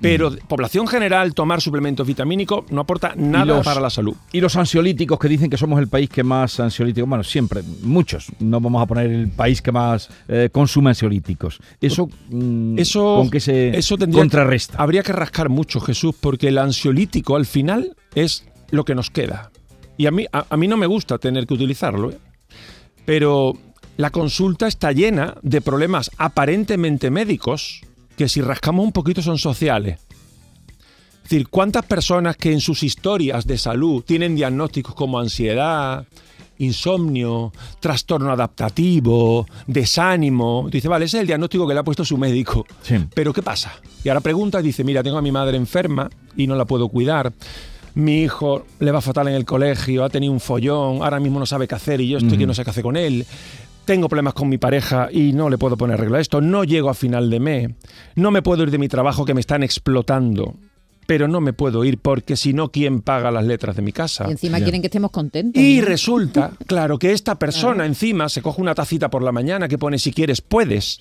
Pero 0.00 0.34
población 0.48 0.86
general, 0.86 1.34
tomar 1.34 1.60
suplementos 1.60 2.06
vitamínicos 2.06 2.64
no 2.70 2.80
aporta 2.80 3.14
nada 3.16 3.62
para 3.62 3.80
la 3.80 3.90
salud. 3.90 4.16
Y 4.32 4.40
los 4.40 4.56
ansiolíticos 4.56 5.18
que 5.18 5.28
dicen 5.28 5.50
que 5.50 5.56
somos 5.56 5.78
el 5.78 5.88
país 5.88 6.08
que 6.08 6.24
más 6.24 6.58
ansiolíticos, 6.58 7.08
bueno, 7.08 7.24
siempre, 7.24 7.62
muchos, 7.82 8.26
no 8.38 8.60
vamos 8.60 8.82
a 8.82 8.86
poner 8.86 9.10
el 9.10 9.28
país 9.28 9.60
que 9.60 9.72
más 9.72 10.08
eh, 10.28 10.48
consume 10.50 10.90
ansiolíticos. 10.90 11.60
Eso, 11.80 12.08
mm, 12.30 12.78
eso 12.78 13.16
con 13.16 13.30
qué 13.30 13.40
se 13.40 13.76
eso 13.76 13.96
contrarresta. 13.98 14.78
habría 14.78 15.02
que 15.02 15.12
rascar 15.12 15.48
mucho, 15.48 15.80
Jesús, 15.80 16.14
porque 16.18 16.48
el 16.48 16.58
ansiolítico 16.58 17.36
al 17.36 17.46
final 17.46 17.94
es 18.14 18.46
lo 18.70 18.84
que 18.84 18.94
nos 18.94 19.10
queda. 19.10 19.50
Y 19.96 20.06
a 20.06 20.10
mí, 20.10 20.26
a, 20.32 20.56
mí 20.56 20.66
no 20.66 20.78
me 20.78 20.86
gusta 20.86 21.18
tener 21.18 21.46
que 21.46 21.54
utilizarlo, 21.54 22.10
¿eh? 22.10 22.18
pero 23.04 23.52
la 23.98 24.10
consulta 24.10 24.66
está 24.66 24.92
llena 24.92 25.34
de 25.42 25.60
problemas 25.60 26.10
aparentemente 26.16 27.10
médicos 27.10 27.82
que 28.20 28.28
si 28.28 28.42
rascamos 28.42 28.84
un 28.84 28.92
poquito 28.92 29.22
son 29.22 29.38
sociales. 29.38 29.98
Es 31.24 31.30
decir, 31.30 31.48
¿cuántas 31.48 31.86
personas 31.86 32.36
que 32.36 32.52
en 32.52 32.60
sus 32.60 32.82
historias 32.82 33.46
de 33.46 33.56
salud 33.56 34.04
tienen 34.04 34.36
diagnósticos 34.36 34.94
como 34.94 35.18
ansiedad, 35.18 36.06
insomnio, 36.58 37.50
trastorno 37.80 38.30
adaptativo, 38.30 39.46
desánimo? 39.66 40.68
Dice, 40.70 40.86
vale, 40.86 41.06
ese 41.06 41.16
es 41.16 41.20
el 41.22 41.28
diagnóstico 41.28 41.66
que 41.66 41.72
le 41.72 41.80
ha 41.80 41.82
puesto 41.82 42.04
su 42.04 42.18
médico. 42.18 42.66
Pero 43.14 43.32
¿qué 43.32 43.40
pasa? 43.40 43.72
Y 44.04 44.10
ahora 44.10 44.20
pregunta 44.20 44.60
y 44.60 44.64
dice, 44.64 44.84
mira, 44.84 45.02
tengo 45.02 45.16
a 45.16 45.22
mi 45.22 45.32
madre 45.32 45.56
enferma 45.56 46.10
y 46.36 46.46
no 46.46 46.56
la 46.56 46.66
puedo 46.66 46.90
cuidar. 46.90 47.32
Mi 47.94 48.20
hijo 48.20 48.66
le 48.80 48.90
va 48.90 49.00
fatal 49.00 49.28
en 49.28 49.34
el 49.34 49.46
colegio, 49.46 50.04
ha 50.04 50.10
tenido 50.10 50.30
un 50.30 50.40
follón, 50.40 51.02
ahora 51.02 51.20
mismo 51.20 51.38
no 51.38 51.46
sabe 51.46 51.66
qué 51.66 51.74
hacer 51.74 52.02
y 52.02 52.08
yo 52.08 52.18
estoy 52.18 52.36
que 52.36 52.46
no 52.46 52.52
sé 52.52 52.64
qué 52.64 52.70
hacer 52.70 52.82
con 52.82 52.98
él 52.98 53.24
tengo 53.84 54.08
problemas 54.08 54.34
con 54.34 54.48
mi 54.48 54.58
pareja 54.58 55.08
y 55.10 55.32
no 55.32 55.48
le 55.50 55.58
puedo 55.58 55.76
poner 55.76 55.98
regla 55.98 56.18
a 56.18 56.20
esto, 56.20 56.40
no 56.40 56.64
llego 56.64 56.90
a 56.90 56.94
final 56.94 57.30
de 57.30 57.40
mes, 57.40 57.70
no 58.14 58.30
me 58.30 58.42
puedo 58.42 58.62
ir 58.62 58.70
de 58.70 58.78
mi 58.78 58.88
trabajo 58.88 59.24
que 59.24 59.34
me 59.34 59.40
están 59.40 59.62
explotando, 59.62 60.56
pero 61.06 61.26
no 61.26 61.40
me 61.40 61.52
puedo 61.52 61.84
ir 61.84 61.98
porque 61.98 62.36
si 62.36 62.52
no, 62.52 62.70
¿quién 62.70 63.00
paga 63.00 63.30
las 63.30 63.44
letras 63.44 63.74
de 63.74 63.82
mi 63.82 63.92
casa? 63.92 64.26
Y 64.28 64.32
encima 64.32 64.60
quieren 64.60 64.80
que 64.80 64.86
estemos 64.86 65.10
contentos. 65.10 65.60
Y 65.60 65.80
resulta, 65.80 66.52
claro, 66.66 66.98
que 66.98 67.12
esta 67.12 67.36
persona 67.36 67.84
encima 67.84 68.28
se 68.28 68.42
coge 68.42 68.60
una 68.62 68.74
tacita 68.74 69.10
por 69.10 69.22
la 69.22 69.32
mañana 69.32 69.66
que 69.66 69.76
pone 69.76 69.98
si 69.98 70.12
quieres, 70.12 70.40
puedes. 70.40 71.00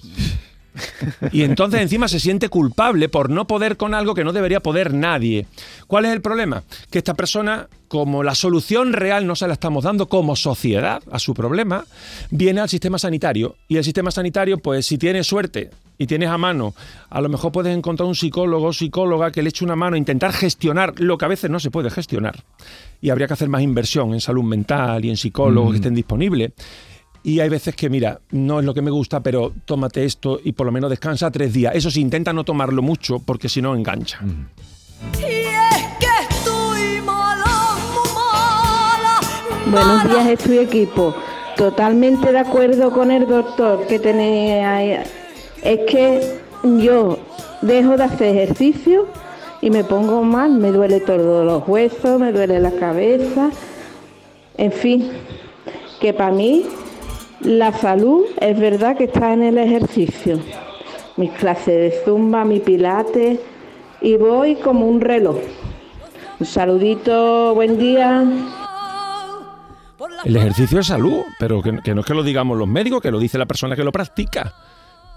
Y 1.32 1.44
entonces 1.44 1.82
encima 1.82 2.08
se 2.08 2.20
siente 2.20 2.50
culpable 2.50 3.10
por 3.10 3.30
no 3.30 3.46
poder 3.46 3.78
con 3.78 3.94
algo 3.94 4.16
que 4.16 4.24
no 4.24 4.34
debería 4.34 4.60
poder 4.60 4.94
nadie. 4.94 5.46
¿Cuál 5.88 6.06
es 6.06 6.12
el 6.12 6.22
problema? 6.22 6.64
Que 6.90 7.00
esta 7.00 7.14
persona, 7.14 7.68
como 7.88 8.24
la 8.24 8.36
solución 8.36 8.94
real 8.94 9.28
no 9.28 9.36
se 9.36 9.48
la 9.48 9.54
estamos 9.54 9.84
dando 9.84 10.08
como 10.08 10.36
sociedad 10.36 11.02
a 11.12 11.20
su 11.20 11.34
problema, 11.34 11.86
viene 12.32 12.62
al 12.62 12.70
sistema 12.70 13.00
sanitario. 13.00 13.56
Y 13.68 13.78
el 13.78 13.84
sistema 13.84 14.12
sanitario, 14.12 14.58
pues 14.58 14.86
si 14.86 14.98
tienes 14.98 15.28
suerte 15.28 15.70
y 15.98 16.08
tienes 16.08 16.30
a 16.30 16.38
mano, 16.38 16.74
a 17.10 17.22
lo 17.22 17.30
mejor 17.30 17.52
puedes 17.52 17.76
encontrar 17.76 18.08
un 18.08 18.16
psicólogo 18.16 18.68
o 18.68 18.74
psicóloga 18.74 19.32
que 19.32 19.44
le 19.44 19.50
eche 19.50 19.66
una 19.66 19.76
mano 19.76 19.96
a 19.96 20.00
intentar 20.00 20.32
gestionar 20.32 20.94
lo 21.00 21.18
que 21.18 21.26
a 21.26 21.28
veces 21.28 21.50
no 21.50 21.60
se 21.60 21.72
puede 21.72 21.90
gestionar. 21.90 22.44
Y 23.02 23.10
habría 23.10 23.28
que 23.28 23.34
hacer 23.34 23.50
más 23.50 23.62
inversión 23.62 24.14
en 24.14 24.22
salud 24.22 24.44
mental 24.44 25.04
y 25.04 25.10
en 25.10 25.18
psicólogos 25.18 25.72
que 25.72 25.78
estén 25.78 25.96
disponibles. 25.96 26.52
Y 27.24 27.40
hay 27.40 27.50
veces 27.50 27.76
que, 27.76 27.90
mira, 27.90 28.20
no 28.32 28.60
es 28.60 28.66
lo 28.66 28.74
que 28.74 28.82
me 28.82 28.92
gusta, 28.92 29.22
pero 29.22 29.54
tómate 29.66 30.06
esto 30.06 30.40
y 30.44 30.54
por 30.54 30.66
lo 30.66 30.72
menos 30.72 30.90
descansa 30.90 31.30
tres 31.30 31.54
días. 31.54 31.76
Eso 31.76 31.92
sí, 31.92 32.02
intenta 32.02 32.32
no 32.32 32.44
tomarlo 32.44 32.82
mucho 32.82 33.20
porque 33.20 33.50
si 33.50 33.62
no 33.62 33.76
engancha. 33.76 34.20
Buenos 39.72 40.04
días, 40.06 40.28
estoy 40.28 40.58
equipo. 40.60 41.14
totalmente 41.60 42.32
de 42.32 42.40
acuerdo 42.40 42.92
con 42.92 43.12
el 43.12 43.28
doctor 43.28 43.86
que 43.86 44.00
tenéis 44.00 44.64
ahí. 44.64 44.98
Es 45.62 45.80
que 45.92 46.40
yo 46.64 47.20
dejo 47.62 47.98
de 47.98 48.04
hacer 48.04 48.38
ejercicio 48.38 49.08
y 49.62 49.70
me 49.70 49.84
pongo 49.84 50.24
mal, 50.24 50.52
me 50.52 50.72
duele 50.72 51.02
todos 51.02 51.46
los 51.46 51.68
huesos, 51.68 52.18
me 52.18 52.32
duele 52.32 52.62
la 52.62 52.72
cabeza, 52.72 53.52
en 54.58 54.72
fin, 54.72 55.12
que 56.00 56.14
para 56.14 56.32
mí 56.32 56.66
la 57.41 57.72
salud 57.72 58.25
es 58.39 58.60
verdad 58.60 58.98
que 58.98 59.05
está 59.05 59.34
en 59.34 59.43
el 59.43 59.58
ejercicio. 59.58 60.39
Mis 61.17 61.31
clases 61.31 61.65
de 61.67 62.01
zumba, 62.03 62.43
mi 62.46 62.60
pilates 62.60 63.39
y 64.01 64.17
voy 64.17 64.55
como 64.55 64.86
un 64.88 65.01
reloj. 65.01 65.38
Un 66.39 66.46
saludito, 66.46 67.53
buen 67.53 67.77
día. 67.77 68.24
El 70.24 70.36
ejercicio 70.36 70.79
es 70.79 70.88
salud, 70.88 71.22
pero 71.38 71.62
que, 71.62 71.79
que 71.81 71.93
no 71.93 72.01
es 72.01 72.08
que 72.08 72.13
lo 72.13 72.24
digamos 72.24 72.58
los 72.58 72.67
médicos, 72.67 73.01
que 73.01 73.12
lo 73.12 73.19
dice 73.19 73.38
la 73.38 73.46
persona 73.46 73.75
que 73.75 73.84
lo 73.84 73.91
practica. 73.91 74.53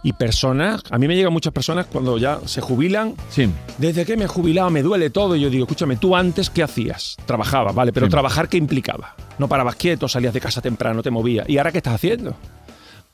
Y 0.04 0.12
personas, 0.14 0.82
a 0.90 0.98
mí 0.98 1.06
me 1.06 1.14
llegan 1.14 1.32
muchas 1.32 1.52
personas 1.52 1.86
cuando 1.86 2.18
ya 2.18 2.40
se 2.44 2.60
jubilan. 2.60 3.14
Sí. 3.30 3.48
Desde 3.78 4.04
que 4.04 4.16
me 4.16 4.24
he 4.24 4.28
jubilado 4.28 4.68
me 4.70 4.82
duele 4.82 5.10
todo. 5.10 5.36
Y 5.36 5.40
yo 5.40 5.48
digo, 5.50 5.64
escúchame, 5.64 5.96
tú 5.96 6.16
antes, 6.16 6.50
¿qué 6.50 6.62
hacías? 6.64 7.16
Trabajabas, 7.24 7.74
vale, 7.74 7.92
pero 7.92 8.06
Sí. 8.06 8.10
trabajar, 8.10 8.48
¿qué 8.48 8.56
implicaba? 8.56 9.14
No 9.38 9.48
parabas 9.48 9.76
quieto, 9.76 10.08
salías 10.08 10.34
de 10.34 10.40
casa 10.40 10.60
temprano, 10.60 11.02
te 11.02 11.10
movías. 11.10 11.48
¿Y 11.48 11.58
ahora 11.58 11.70
qué 11.70 11.78
estás 11.78 11.94
haciendo? 11.94 12.34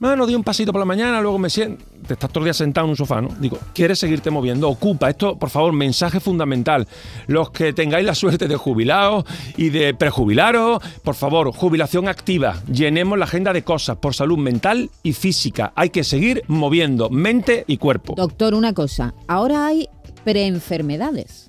Bueno, 0.00 0.28
di 0.28 0.34
un 0.36 0.44
pasito 0.44 0.70
por 0.70 0.78
la 0.78 0.84
mañana, 0.84 1.20
luego 1.20 1.40
me 1.40 1.50
siento. 1.50 1.84
Te 2.06 2.14
estás 2.14 2.30
todo 2.30 2.44
el 2.44 2.44
día 2.44 2.54
sentado 2.54 2.84
en 2.86 2.90
un 2.90 2.96
sofá, 2.96 3.20
¿no? 3.20 3.30
Digo, 3.40 3.58
¿quieres 3.74 3.98
seguirte 3.98 4.30
moviendo? 4.30 4.68
Ocupa. 4.68 5.10
Esto, 5.10 5.36
por 5.36 5.50
favor, 5.50 5.72
mensaje 5.72 6.20
fundamental. 6.20 6.86
Los 7.26 7.50
que 7.50 7.72
tengáis 7.72 8.06
la 8.06 8.14
suerte 8.14 8.46
de 8.46 8.54
jubilaros 8.54 9.24
y 9.56 9.70
de 9.70 9.94
prejubilaros, 9.94 10.80
por 11.02 11.16
favor, 11.16 11.52
jubilación 11.52 12.06
activa. 12.06 12.62
Llenemos 12.72 13.18
la 13.18 13.24
agenda 13.24 13.52
de 13.52 13.64
cosas 13.64 13.96
por 13.96 14.14
salud 14.14 14.38
mental 14.38 14.88
y 15.02 15.14
física. 15.14 15.72
Hay 15.74 15.90
que 15.90 16.04
seguir 16.04 16.44
moviendo 16.46 17.10
mente 17.10 17.64
y 17.66 17.76
cuerpo. 17.78 18.14
Doctor, 18.16 18.54
una 18.54 18.72
cosa. 18.74 19.14
Ahora 19.26 19.66
hay 19.66 19.88
preenfermedades. 20.22 21.47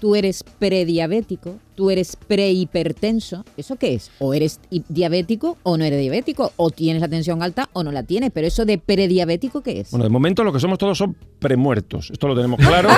Tú 0.00 0.16
eres 0.16 0.42
prediabético, 0.58 1.58
tú 1.74 1.90
eres 1.90 2.16
prehipertenso. 2.16 3.44
¿Eso 3.58 3.76
qué 3.76 3.92
es? 3.92 4.10
O 4.18 4.32
eres 4.32 4.58
diabético 4.88 5.58
o 5.62 5.76
no 5.76 5.84
eres 5.84 6.00
diabético. 6.00 6.52
O 6.56 6.70
tienes 6.70 7.02
la 7.02 7.08
tensión 7.08 7.42
alta 7.42 7.68
o 7.74 7.84
no 7.84 7.92
la 7.92 8.02
tienes. 8.02 8.30
Pero 8.32 8.46
eso 8.46 8.64
de 8.64 8.78
prediabético, 8.78 9.60
¿qué 9.62 9.80
es? 9.80 9.90
Bueno, 9.90 10.04
de 10.04 10.10
momento 10.10 10.42
lo 10.42 10.54
que 10.54 10.58
somos 10.58 10.78
todos 10.78 10.96
son 10.96 11.14
premuertos. 11.38 12.10
Esto 12.10 12.28
lo 12.28 12.34
tenemos 12.34 12.58
claro. 12.60 12.88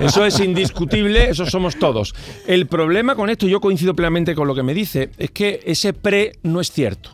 eso 0.00 0.24
es 0.24 0.38
indiscutible, 0.38 1.30
eso 1.30 1.46
somos 1.46 1.76
todos. 1.76 2.14
El 2.46 2.68
problema 2.68 3.16
con 3.16 3.28
esto, 3.28 3.48
yo 3.48 3.60
coincido 3.60 3.94
plenamente 3.94 4.36
con 4.36 4.46
lo 4.46 4.54
que 4.54 4.62
me 4.62 4.74
dice, 4.74 5.10
es 5.18 5.32
que 5.32 5.60
ese 5.64 5.92
pre 5.92 6.38
no 6.44 6.60
es 6.60 6.70
cierto. 6.70 7.10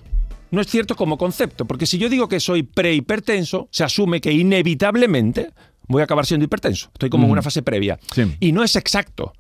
No 0.51 0.61
es 0.61 0.69
cierto 0.69 0.95
como 0.95 1.19
concepto, 1.19 1.65
porque 1.65 1.87
si 1.87 1.99
yo 1.99 2.09
digo 2.09 2.29
que 2.29 2.39
soy 2.39 2.63
prehipertenso, 2.63 3.67
se 3.73 3.83
asume 3.83 4.21
que 4.21 4.31
inevitablemente 4.31 5.51
voy 5.89 6.01
a 6.01 6.05
acabar 6.05 6.27
siendo 6.27 6.45
hipertenso. 6.45 6.91
Estoy 6.93 7.11
como 7.11 7.27
en 7.27 7.33
una 7.33 7.43
fase 7.43 7.63
previa. 7.63 7.99
Sí. 8.13 8.37
Y 8.41 8.53
no 8.53 8.63
es 8.63 8.77
exacto. 8.77 9.33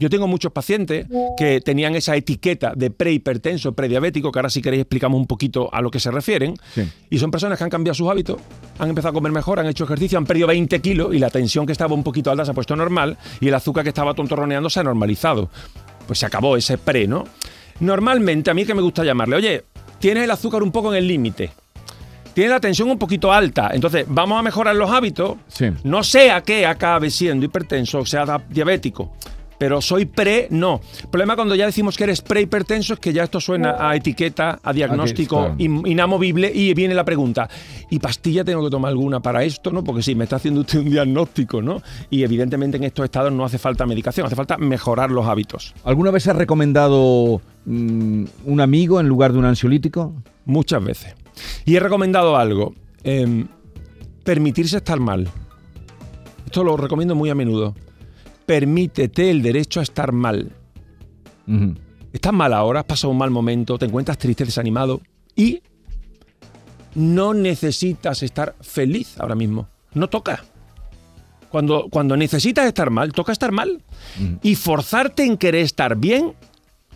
Yo 0.00 0.08
tengo 0.08 0.26
muchos 0.26 0.50
pacientes 0.50 1.06
que 1.36 1.60
tenían 1.60 1.94
esa 1.94 2.16
etiqueta 2.16 2.72
de 2.74 2.90
prehipertenso, 2.90 3.74
prediabético, 3.74 4.32
que 4.32 4.38
ahora 4.38 4.48
si 4.48 4.62
queréis 4.62 4.80
explicamos 4.80 5.20
un 5.20 5.26
poquito 5.26 5.72
a 5.74 5.82
lo 5.82 5.90
que 5.90 6.00
se 6.00 6.10
refieren. 6.10 6.54
Sí. 6.74 6.90
Y 7.10 7.18
son 7.18 7.30
personas 7.30 7.58
que 7.58 7.64
han 7.64 7.70
cambiado 7.70 7.94
sus 7.94 8.08
hábitos, 8.08 8.40
han 8.78 8.88
empezado 8.88 9.10
a 9.10 9.12
comer 9.12 9.30
mejor, 9.30 9.60
han 9.60 9.66
hecho 9.66 9.84
ejercicio, 9.84 10.16
han 10.16 10.24
perdido 10.24 10.46
20 10.46 10.80
kilos 10.80 11.14
y 11.14 11.18
la 11.18 11.28
tensión 11.28 11.66
que 11.66 11.72
estaba 11.72 11.94
un 11.94 12.02
poquito 12.02 12.30
alta 12.30 12.46
se 12.46 12.52
ha 12.52 12.54
puesto 12.54 12.74
normal 12.74 13.18
y 13.42 13.48
el 13.48 13.54
azúcar 13.54 13.82
que 13.82 13.90
estaba 13.90 14.14
tontorroneando 14.14 14.70
se 14.70 14.80
ha 14.80 14.84
normalizado. 14.84 15.50
Pues 16.06 16.18
se 16.18 16.24
acabó 16.24 16.56
ese 16.56 16.78
pre, 16.78 17.06
¿no? 17.06 17.24
Normalmente, 17.80 18.50
a 18.50 18.54
mí 18.54 18.64
que 18.64 18.72
me 18.72 18.80
gusta 18.80 19.04
llamarle, 19.04 19.36
oye, 19.36 19.64
tienes 19.98 20.24
el 20.24 20.30
azúcar 20.30 20.62
un 20.62 20.72
poco 20.72 20.94
en 20.94 20.98
el 20.98 21.06
límite, 21.06 21.52
tienes 22.34 22.50
la 22.52 22.60
tensión 22.60 22.90
un 22.90 22.98
poquito 22.98 23.32
alta, 23.32 23.70
entonces 23.72 24.04
vamos 24.08 24.38
a 24.38 24.42
mejorar 24.42 24.76
los 24.76 24.90
hábitos, 24.90 25.36
Sí. 25.48 25.66
no 25.84 26.02
sea 26.02 26.42
que 26.42 26.66
acabe 26.66 27.10
siendo 27.10 27.44
hipertenso 27.46 27.98
o 28.00 28.06
sea 28.06 28.40
diabético. 28.48 29.12
Pero 29.58 29.82
soy 29.82 30.06
pre, 30.06 30.46
no. 30.48 30.80
El 31.02 31.08
problema 31.10 31.36
cuando 31.36 31.54
ya 31.54 31.66
decimos 31.66 31.94
que 31.98 32.04
eres 32.04 32.22
prehipertenso 32.22 32.94
es 32.94 32.98
que 32.98 33.12
ya 33.12 33.24
esto 33.24 33.42
suena 33.42 33.76
a 33.78 33.94
etiqueta, 33.94 34.58
a 34.62 34.72
diagnóstico 34.72 35.54
claro. 35.54 35.54
inamovible 35.58 36.50
y 36.54 36.72
viene 36.72 36.94
la 36.94 37.04
pregunta, 37.04 37.46
¿y 37.90 37.98
pastilla 37.98 38.42
tengo 38.42 38.64
que 38.64 38.70
tomar 38.70 38.88
alguna 38.88 39.20
para 39.20 39.44
esto? 39.44 39.70
¿no? 39.70 39.84
Porque 39.84 40.02
sí, 40.02 40.14
me 40.14 40.24
está 40.24 40.36
haciendo 40.36 40.62
usted 40.62 40.78
un 40.78 40.88
diagnóstico, 40.88 41.60
¿no? 41.60 41.82
Y 42.08 42.22
evidentemente 42.22 42.78
en 42.78 42.84
estos 42.84 43.04
estados 43.04 43.30
no 43.34 43.44
hace 43.44 43.58
falta 43.58 43.84
medicación, 43.84 44.24
hace 44.26 44.34
falta 44.34 44.56
mejorar 44.56 45.10
los 45.10 45.26
hábitos. 45.26 45.74
¿Alguna 45.84 46.10
vez 46.10 46.26
has 46.26 46.36
recomendado 46.36 47.42
mm, 47.66 48.24
un 48.46 48.60
amigo 48.62 48.98
en 48.98 49.08
lugar 49.08 49.34
de 49.34 49.40
un 49.40 49.44
ansiolítico? 49.44 50.14
Muchas 50.46 50.82
veces. 50.82 51.14
Y 51.64 51.76
he 51.76 51.80
recomendado 51.80 52.36
algo, 52.36 52.74
em, 53.02 53.48
permitirse 54.24 54.76
estar 54.76 55.00
mal. 55.00 55.28
Esto 56.46 56.64
lo 56.64 56.76
recomiendo 56.76 57.14
muy 57.14 57.30
a 57.30 57.34
menudo. 57.34 57.74
Permítete 58.46 59.30
el 59.30 59.42
derecho 59.42 59.80
a 59.80 59.82
estar 59.82 60.12
mal. 60.12 60.52
Estás 62.12 62.32
mal 62.32 62.52
ahora, 62.52 62.80
has 62.80 62.86
pasado 62.86 63.10
un 63.10 63.18
mal 63.18 63.30
momento, 63.30 63.78
te 63.78 63.86
encuentras 63.86 64.18
triste, 64.18 64.44
desanimado 64.44 65.00
y 65.34 65.62
no 66.94 67.34
necesitas 67.34 68.22
estar 68.22 68.56
feliz 68.60 69.18
ahora 69.18 69.34
mismo. 69.34 69.68
No 69.94 70.08
toca. 70.08 70.44
Cuando, 71.50 71.88
cuando 71.90 72.16
necesitas 72.16 72.66
estar 72.66 72.90
mal, 72.90 73.12
toca 73.12 73.32
estar 73.32 73.52
mal. 73.52 73.82
Y 74.42 74.54
forzarte 74.54 75.24
en 75.24 75.36
querer 75.36 75.62
estar 75.62 75.96
bien, 75.96 76.34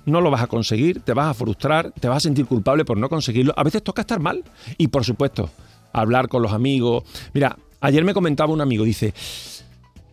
no 0.06 0.20
lo 0.20 0.30
vas 0.30 0.42
a 0.42 0.46
conseguir, 0.46 1.00
te 1.00 1.12
vas 1.14 1.28
a 1.28 1.34
frustrar, 1.34 1.92
te 1.92 2.08
vas 2.08 2.18
a 2.18 2.20
sentir 2.20 2.46
culpable 2.46 2.84
por 2.84 2.96
no 2.98 3.08
conseguirlo. 3.08 3.54
A 3.56 3.62
veces 3.62 3.82
toca 3.82 4.02
estar 4.02 4.20
mal. 4.20 4.44
Y 4.78 4.88
por 4.88 5.04
supuesto, 5.04 5.50
hablar 5.92 6.28
con 6.28 6.42
los 6.42 6.52
amigos. 6.52 7.04
Mira, 7.32 7.56
ayer 7.80 8.04
me 8.04 8.14
comentaba 8.14 8.52
un 8.52 8.60
amigo, 8.60 8.84
dice, 8.84 9.14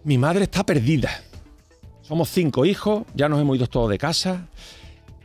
mi 0.03 0.17
madre 0.17 0.43
está 0.43 0.65
perdida. 0.65 1.09
Somos 2.01 2.29
cinco 2.29 2.65
hijos, 2.65 3.03
ya 3.15 3.29
nos 3.29 3.39
hemos 3.41 3.55
ido 3.57 3.67
todos 3.67 3.89
de 3.89 3.97
casa. 3.97 4.47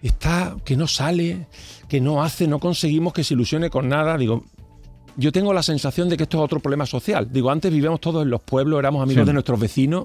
Está 0.03 0.57
que 0.65 0.77
no 0.77 0.87
sale, 0.87 1.47
que 1.89 2.01
no 2.01 2.23
hace, 2.23 2.47
no 2.47 2.59
conseguimos 2.59 3.13
que 3.13 3.25
se 3.25 3.35
ilusione 3.35 3.71
con 3.71 3.89
nada. 3.89 4.17
Digo, 4.19 4.45
yo 5.17 5.33
tengo 5.33 5.53
la 5.53 5.63
sensación 5.63 6.09
de 6.09 6.17
que 6.17 6.25
esto 6.25 6.39
es 6.39 6.45
otro 6.45 6.61
problema 6.61 6.87
social. 6.87 7.29
Digo, 7.33 7.51
antes 7.51 7.73
vivíamos 7.73 8.01
todos 8.01 8.23
en 8.23 8.31
los 8.31 8.41
pueblos, 8.43 8.79
éramos 8.79 9.03
amigos 9.03 9.23
Sí. 9.23 9.27
de 9.27 9.33
nuestros 9.33 9.59
vecinos. 9.59 10.05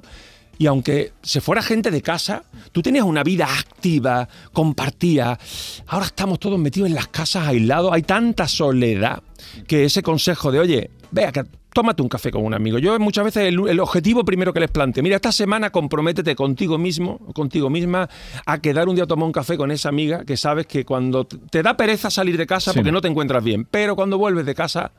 Y 0.61 0.67
aunque 0.67 1.13
se 1.23 1.41
fuera 1.41 1.63
gente 1.63 1.89
de 1.89 2.03
casa, 2.03 2.43
tú 2.71 2.83
tenías 2.83 3.03
una 3.03 3.23
vida 3.23 3.47
activa, 3.51 4.29
compartía. 4.53 5.39
Ahora 5.87 6.05
estamos 6.05 6.37
todos 6.37 6.59
metidos 6.59 6.87
en 6.87 6.93
las 6.93 7.07
casas 7.07 7.47
aislados. 7.47 7.91
Hay 7.91 8.03
tanta 8.03 8.47
soledad 8.47 9.23
que 9.65 9.85
ese 9.85 10.03
consejo 10.03 10.51
de, 10.51 10.59
oye, 10.59 10.91
vea, 11.09 11.31
que 11.31 11.45
tómate 11.73 12.03
un 12.03 12.09
café 12.09 12.29
con 12.29 12.45
un 12.45 12.53
amigo. 12.53 12.77
Yo 12.77 12.99
muchas 12.99 13.25
veces 13.25 13.47
el, 13.47 13.67
el 13.69 13.79
objetivo 13.79 14.23
primero 14.23 14.53
que 14.53 14.59
les 14.59 14.69
planteo, 14.69 15.01
mira, 15.01 15.15
esta 15.15 15.31
semana 15.31 15.71
comprométete 15.71 16.35
contigo 16.35 16.77
mismo, 16.77 17.17
contigo 17.33 17.71
misma, 17.71 18.07
a 18.45 18.59
quedar 18.61 18.87
un 18.87 18.93
día 18.93 19.05
a 19.05 19.07
tomar 19.07 19.25
un 19.25 19.31
café 19.31 19.57
con 19.57 19.71
esa 19.71 19.89
amiga 19.89 20.25
que 20.25 20.37
sabes 20.37 20.67
que 20.67 20.85
cuando 20.85 21.25
te 21.25 21.63
da 21.63 21.75
pereza 21.75 22.11
salir 22.11 22.37
de 22.37 22.45
casa 22.45 22.71
Sí. 22.71 22.77
porque 22.77 22.91
no 22.91 23.01
te 23.01 23.07
encuentras 23.07 23.43
bien, 23.43 23.65
pero 23.65 23.95
cuando 23.95 24.19
vuelves 24.19 24.45
de 24.45 24.53
casa, 24.53 24.91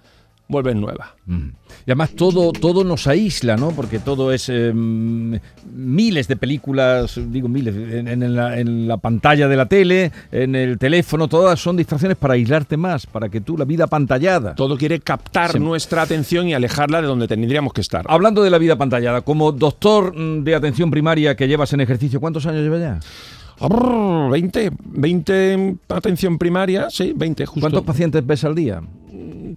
vuelves 0.48 0.76
nueva. 0.76 1.16
Mm. 1.26 1.48
Y 1.86 1.90
además 1.90 2.10
todo, 2.10 2.52
todo 2.52 2.84
nos 2.84 3.06
aísla, 3.06 3.56
¿no? 3.56 3.70
Porque 3.70 3.98
todo 3.98 4.32
es 4.32 4.48
eh, 4.50 4.72
mm, 4.74 5.36
miles 5.74 6.28
de 6.28 6.36
películas, 6.36 7.18
digo 7.30 7.48
miles, 7.48 7.74
en, 7.74 8.06
en 8.08 8.36
la, 8.36 8.58
en 8.58 8.86
la 8.86 8.98
pantalla 8.98 9.48
de 9.48 9.56
la 9.56 9.66
tele, 9.66 10.12
en 10.30 10.54
el 10.54 10.78
teléfono, 10.78 11.26
todas 11.28 11.58
son 11.58 11.76
distracciones 11.76 12.16
para 12.18 12.34
aislarte 12.34 12.76
más, 12.76 13.06
para 13.06 13.28
que 13.30 13.40
tú, 13.40 13.56
la 13.56 13.64
vida 13.64 13.86
pantallada. 13.86 14.54
Todo 14.54 14.76
quiere 14.76 15.00
captar 15.00 15.52
Sí. 15.52 15.58
nuestra 15.58 16.02
atención 16.02 16.46
y 16.48 16.54
alejarla 16.54 17.00
de 17.00 17.06
donde 17.08 17.26
tendríamos 17.28 17.72
que 17.72 17.80
estar. 17.80 18.04
Hablando 18.08 18.42
de 18.42 18.50
la 18.50 18.58
vida 18.58 18.76
pantallada, 18.76 19.22
como 19.22 19.52
doctor 19.52 20.14
mm, 20.16 20.44
de 20.44 20.54
atención 20.54 20.90
primaria 20.90 21.34
que 21.34 21.48
llevas 21.48 21.72
en 21.72 21.80
ejercicio, 21.80 22.20
¿cuántos 22.20 22.44
años 22.46 22.62
llevas 22.62 22.80
ya? 22.80 23.00
Brrr, 23.66 24.30
20, 24.30 24.72
20 24.84 25.52
en 25.52 25.80
atención 25.88 26.36
primaria, 26.36 26.88
sí, 26.90 27.12
20 27.14 27.46
justo. 27.46 27.60
¿Cuántos 27.60 27.82
pacientes 27.84 28.26
ves 28.26 28.44
al 28.44 28.54
día? 28.54 28.82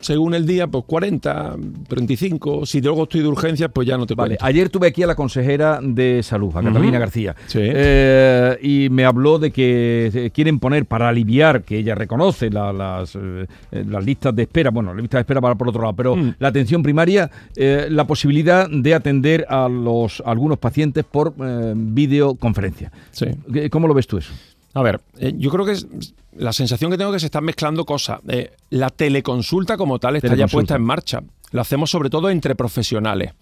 Según 0.01 0.33
el 0.35 0.45
día, 0.45 0.67
pues 0.67 0.83
40, 0.85 1.55
35. 1.87 2.65
Si 2.65 2.81
luego 2.81 3.03
estoy 3.03 3.21
de 3.21 3.27
urgencias, 3.27 3.69
pues 3.73 3.87
ya 3.87 3.97
no 3.97 4.05
te 4.05 4.13
Vale, 4.15 4.31
cuento. 4.37 4.45
ayer 4.45 4.69
tuve 4.69 4.87
aquí 4.87 5.03
a 5.03 5.07
la 5.07 5.15
consejera 5.15 5.79
de 5.81 6.21
salud, 6.23 6.55
a 6.55 6.61
Catalina 6.61 6.99
García, 6.99 7.35
Sí. 7.47 7.59
Eh, 7.61 8.57
y 8.61 8.89
me 8.89 9.05
habló 9.05 9.39
de 9.39 9.51
que 9.51 10.11
eh, 10.13 10.31
quieren 10.31 10.59
poner 10.59 10.85
para 10.85 11.07
aliviar, 11.09 11.63
que 11.63 11.77
ella 11.77 11.95
reconoce 11.95 12.49
la- 12.49 12.73
las, 12.73 13.15
eh, 13.15 13.45
las 13.71 14.03
listas 14.05 14.35
de 14.35 14.43
espera, 14.43 14.69
bueno, 14.71 14.93
la 14.93 15.01
lista 15.01 15.17
de 15.17 15.21
espera 15.21 15.39
para 15.41 15.55
por 15.55 15.69
otro 15.69 15.81
lado, 15.83 15.95
pero 15.95 16.15
Mm. 16.15 16.35
la 16.39 16.47
atención 16.49 16.83
primaria, 16.83 17.31
eh, 17.55 17.87
la 17.89 18.05
posibilidad 18.05 18.69
de 18.69 18.93
atender 18.93 19.45
a 19.49 19.69
los 19.69 20.21
a 20.25 20.31
algunos 20.31 20.57
pacientes 20.59 21.03
por 21.05 21.33
videoconferencia. 21.75 22.91
Sí. 23.11 23.27
¿Qué- 23.51 23.69
¿Cómo 23.69 23.87
lo 23.87 23.93
ves 23.93 24.07
tú 24.07 24.17
eso? 24.17 24.33
A 24.75 24.81
ver, 24.83 24.99
eh, 25.17 25.33
yo 25.37 25.49
creo 25.49 25.65
que 25.65 25.71
es, 25.71 25.87
la 26.33 26.51
sensación 26.51 26.91
que 26.91 26.97
tengo 26.97 27.11
es 27.11 27.15
que 27.15 27.19
se 27.21 27.25
están 27.27 27.45
mezclando 27.45 27.85
cosas. 27.85 28.19
Eh, 28.27 28.51
la 28.69 28.89
teleconsulta 28.89 29.77
como 29.77 29.99
tal 29.99 30.17
está 30.17 30.35
ya 30.35 30.47
puesta 30.47 30.75
en 30.75 30.83
marcha. 30.83 31.23
Lo 31.51 31.61
hacemos 31.61 31.89
sobre 31.89 32.09
todo 32.09 32.29
entre 32.29 32.55
profesionales 32.55 33.33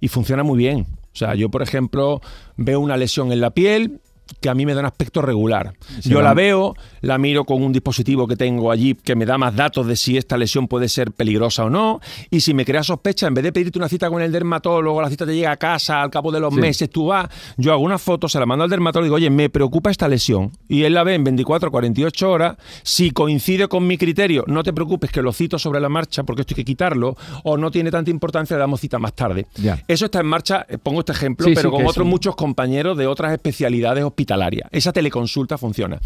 y 0.00 0.08
funciona 0.08 0.42
muy 0.42 0.58
bien. 0.58 0.80
O 0.80 1.16
sea, 1.16 1.34
yo, 1.34 1.48
por 1.48 1.62
ejemplo, 1.62 2.20
veo 2.58 2.80
una 2.80 2.98
lesión 2.98 3.32
en 3.32 3.40
la 3.40 3.50
piel, 3.50 4.00
que 4.40 4.48
a 4.48 4.54
mí 4.54 4.64
me 4.66 4.74
da 4.74 4.80
un 4.80 4.86
aspecto 4.86 5.22
regular. 5.22 5.74
Yo 6.02 6.22
la 6.22 6.34
veo, 6.34 6.74
la 7.02 7.18
miro 7.18 7.44
con 7.44 7.62
un 7.62 7.72
dispositivo 7.72 8.26
que 8.26 8.36
tengo 8.36 8.70
allí 8.70 8.94
que 8.94 9.14
me 9.14 9.26
da 9.26 9.38
más 9.38 9.54
datos 9.54 9.86
de 9.86 9.96
si 9.96 10.16
esta 10.16 10.36
lesión 10.36 10.66
puede 10.68 10.88
ser 10.88 11.12
peligrosa 11.12 11.64
o 11.64 11.70
no. 11.70 12.00
Y 12.30 12.40
si 12.40 12.54
me 12.54 12.64
crea 12.64 12.82
sospecha, 12.82 13.26
en 13.26 13.34
vez 13.34 13.44
de 13.44 13.52
pedirte 13.52 13.78
una 13.78 13.88
cita 13.88 14.08
con 14.10 14.22
el 14.22 14.32
dermatólogo, 14.32 15.00
la 15.02 15.10
cita 15.10 15.26
te 15.26 15.34
llega 15.34 15.52
a 15.52 15.56
casa 15.56 16.02
al 16.02 16.10
cabo 16.10 16.30
de 16.32 16.40
los 16.40 16.54
Sí. 16.54 16.60
meses, 16.60 16.90
tú 16.90 17.06
vas, 17.06 17.28
yo 17.56 17.72
hago 17.72 17.82
una 17.82 17.98
foto, 17.98 18.28
se 18.28 18.38
la 18.38 18.46
mando 18.46 18.64
al 18.64 18.70
dermatólogo 18.70 19.04
y 19.06 19.08
digo, 19.08 19.16
oye, 19.16 19.30
me 19.30 19.50
preocupa 19.50 19.90
esta 19.90 20.08
lesión. 20.08 20.52
Y 20.68 20.82
él 20.84 20.94
la 20.94 21.04
ve 21.04 21.14
en 21.14 21.24
24 21.24 21.68
o 21.68 21.70
48 21.72 22.30
horas. 22.30 22.56
Si 22.82 23.10
coincide 23.10 23.68
con 23.68 23.86
mi 23.86 23.98
criterio, 23.98 24.44
no 24.46 24.62
te 24.62 24.72
preocupes 24.72 25.10
que 25.10 25.22
lo 25.22 25.32
cito 25.32 25.58
sobre 25.58 25.80
la 25.80 25.88
marcha 25.88 26.22
porque 26.24 26.42
esto 26.42 26.52
hay 26.52 26.56
que 26.56 26.64
quitarlo, 26.64 27.16
o 27.42 27.56
no 27.56 27.70
tiene 27.70 27.90
tanta 27.90 28.10
importancia, 28.10 28.56
le 28.56 28.60
damos 28.60 28.80
cita 28.80 28.98
más 28.98 29.12
tarde. 29.14 29.46
Ya. 29.56 29.82
Eso 29.88 30.06
está 30.06 30.20
en 30.20 30.26
marcha, 30.26 30.64
eh, 30.68 30.78
pongo 30.78 31.00
este 31.00 31.12
ejemplo, 31.12 31.46
Sí, 31.46 31.54
pero 31.54 31.70
con 31.70 31.86
otros 31.86 32.06
muchos 32.06 32.36
compañeros 32.36 32.96
de 32.96 33.06
otras 33.06 33.32
especialidades 33.32 34.04
hospitalarias. 34.14 34.68
Esa 34.72 34.92
teleconsulta 34.92 35.58
funciona. 35.58 35.98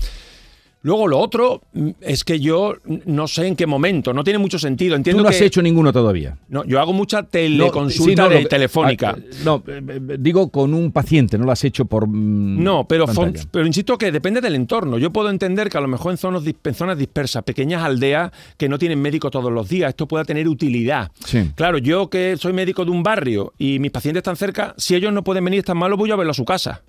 Luego 0.81 1.09
lo 1.09 1.19
otro 1.19 1.63
mm, 1.73 1.89
es 2.01 2.23
que 2.23 2.39
yo 2.39 2.75
no 3.05 3.27
sé 3.27 3.49
en 3.49 3.57
qué 3.57 3.67
momento, 3.67 4.13
no 4.13 4.23
tiene 4.23 4.39
mucho 4.39 4.61
sentido. 4.61 4.93
Tú 4.93 4.99
Entiendo 4.99 5.25
no 5.25 5.29
has 5.29 5.41
hecho 5.41 5.61
ninguno 5.61 5.93
todavía. 5.93 6.39
no, 6.49 6.65
yo 6.65 6.79
hago 6.79 6.93
mucha 6.93 7.23
No, 7.23 7.27
teleconsulta 7.27 8.05
sí, 8.05 8.15
no, 8.15 8.29
de 8.29 8.35
lo 8.37 8.41
que- 8.43 8.47
telefónica. 8.49 9.17
ah, 9.19 9.23
no, 9.45 9.65
eh, 9.67 9.83
eh, 9.89 10.17
digo 10.21 10.51
con 10.51 10.75
un 10.75 10.93
paciente, 10.93 11.37
no 11.37 11.47
lo 11.47 11.51
has 11.51 11.65
hecho 11.65 11.85
por. 11.87 12.07
mm, 12.07 12.63
No, 12.63 12.87
pero, 12.87 13.07
pero 13.51 13.67
insisto 13.67 13.99
que 13.99 14.13
depende 14.13 14.41
del 14.41 14.55
entorno. 14.55 14.99
Yo 14.99 15.11
puedo 15.13 15.31
entender 15.31 15.69
que 15.69 15.79
a 15.79 15.81
lo 15.81 15.89
mejor 15.89 16.13
en 16.13 16.17
zonas, 16.19 16.45
dis- 16.45 16.55
en 16.63 16.75
zonas 16.75 16.97
dispersas, 16.97 17.43
pequeñas 17.43 17.83
aldeas 17.83 18.31
que 18.57 18.69
no 18.69 18.79
tienen 18.79 19.03
médico 19.03 19.33
todos 19.33 19.51
los 19.51 19.69
días, 19.69 19.89
esto 19.89 20.07
pueda 20.07 20.25
tener 20.25 20.47
utilidad. 20.47 21.11
Sí. 21.27 21.51
Claro, 21.57 21.79
yo 21.79 22.09
que 22.09 22.37
soy 22.39 22.53
médico 22.53 22.85
de 22.85 22.93
un 22.93 23.03
barrio 23.03 23.53
y 23.59 23.81
mis 23.81 23.91
pacientes 23.91 24.21
están 24.21 24.37
cerca, 24.37 24.75
si 24.79 24.95
ellos 24.95 25.13
no 25.13 25.25
pueden 25.25 25.45
venir, 25.45 25.59
están 25.59 25.77
malos, 25.77 25.99
voy 25.99 26.13
a 26.13 26.17
verlo 26.17 26.31
a 26.31 26.35
su 26.35 26.45
casa. 26.45 26.83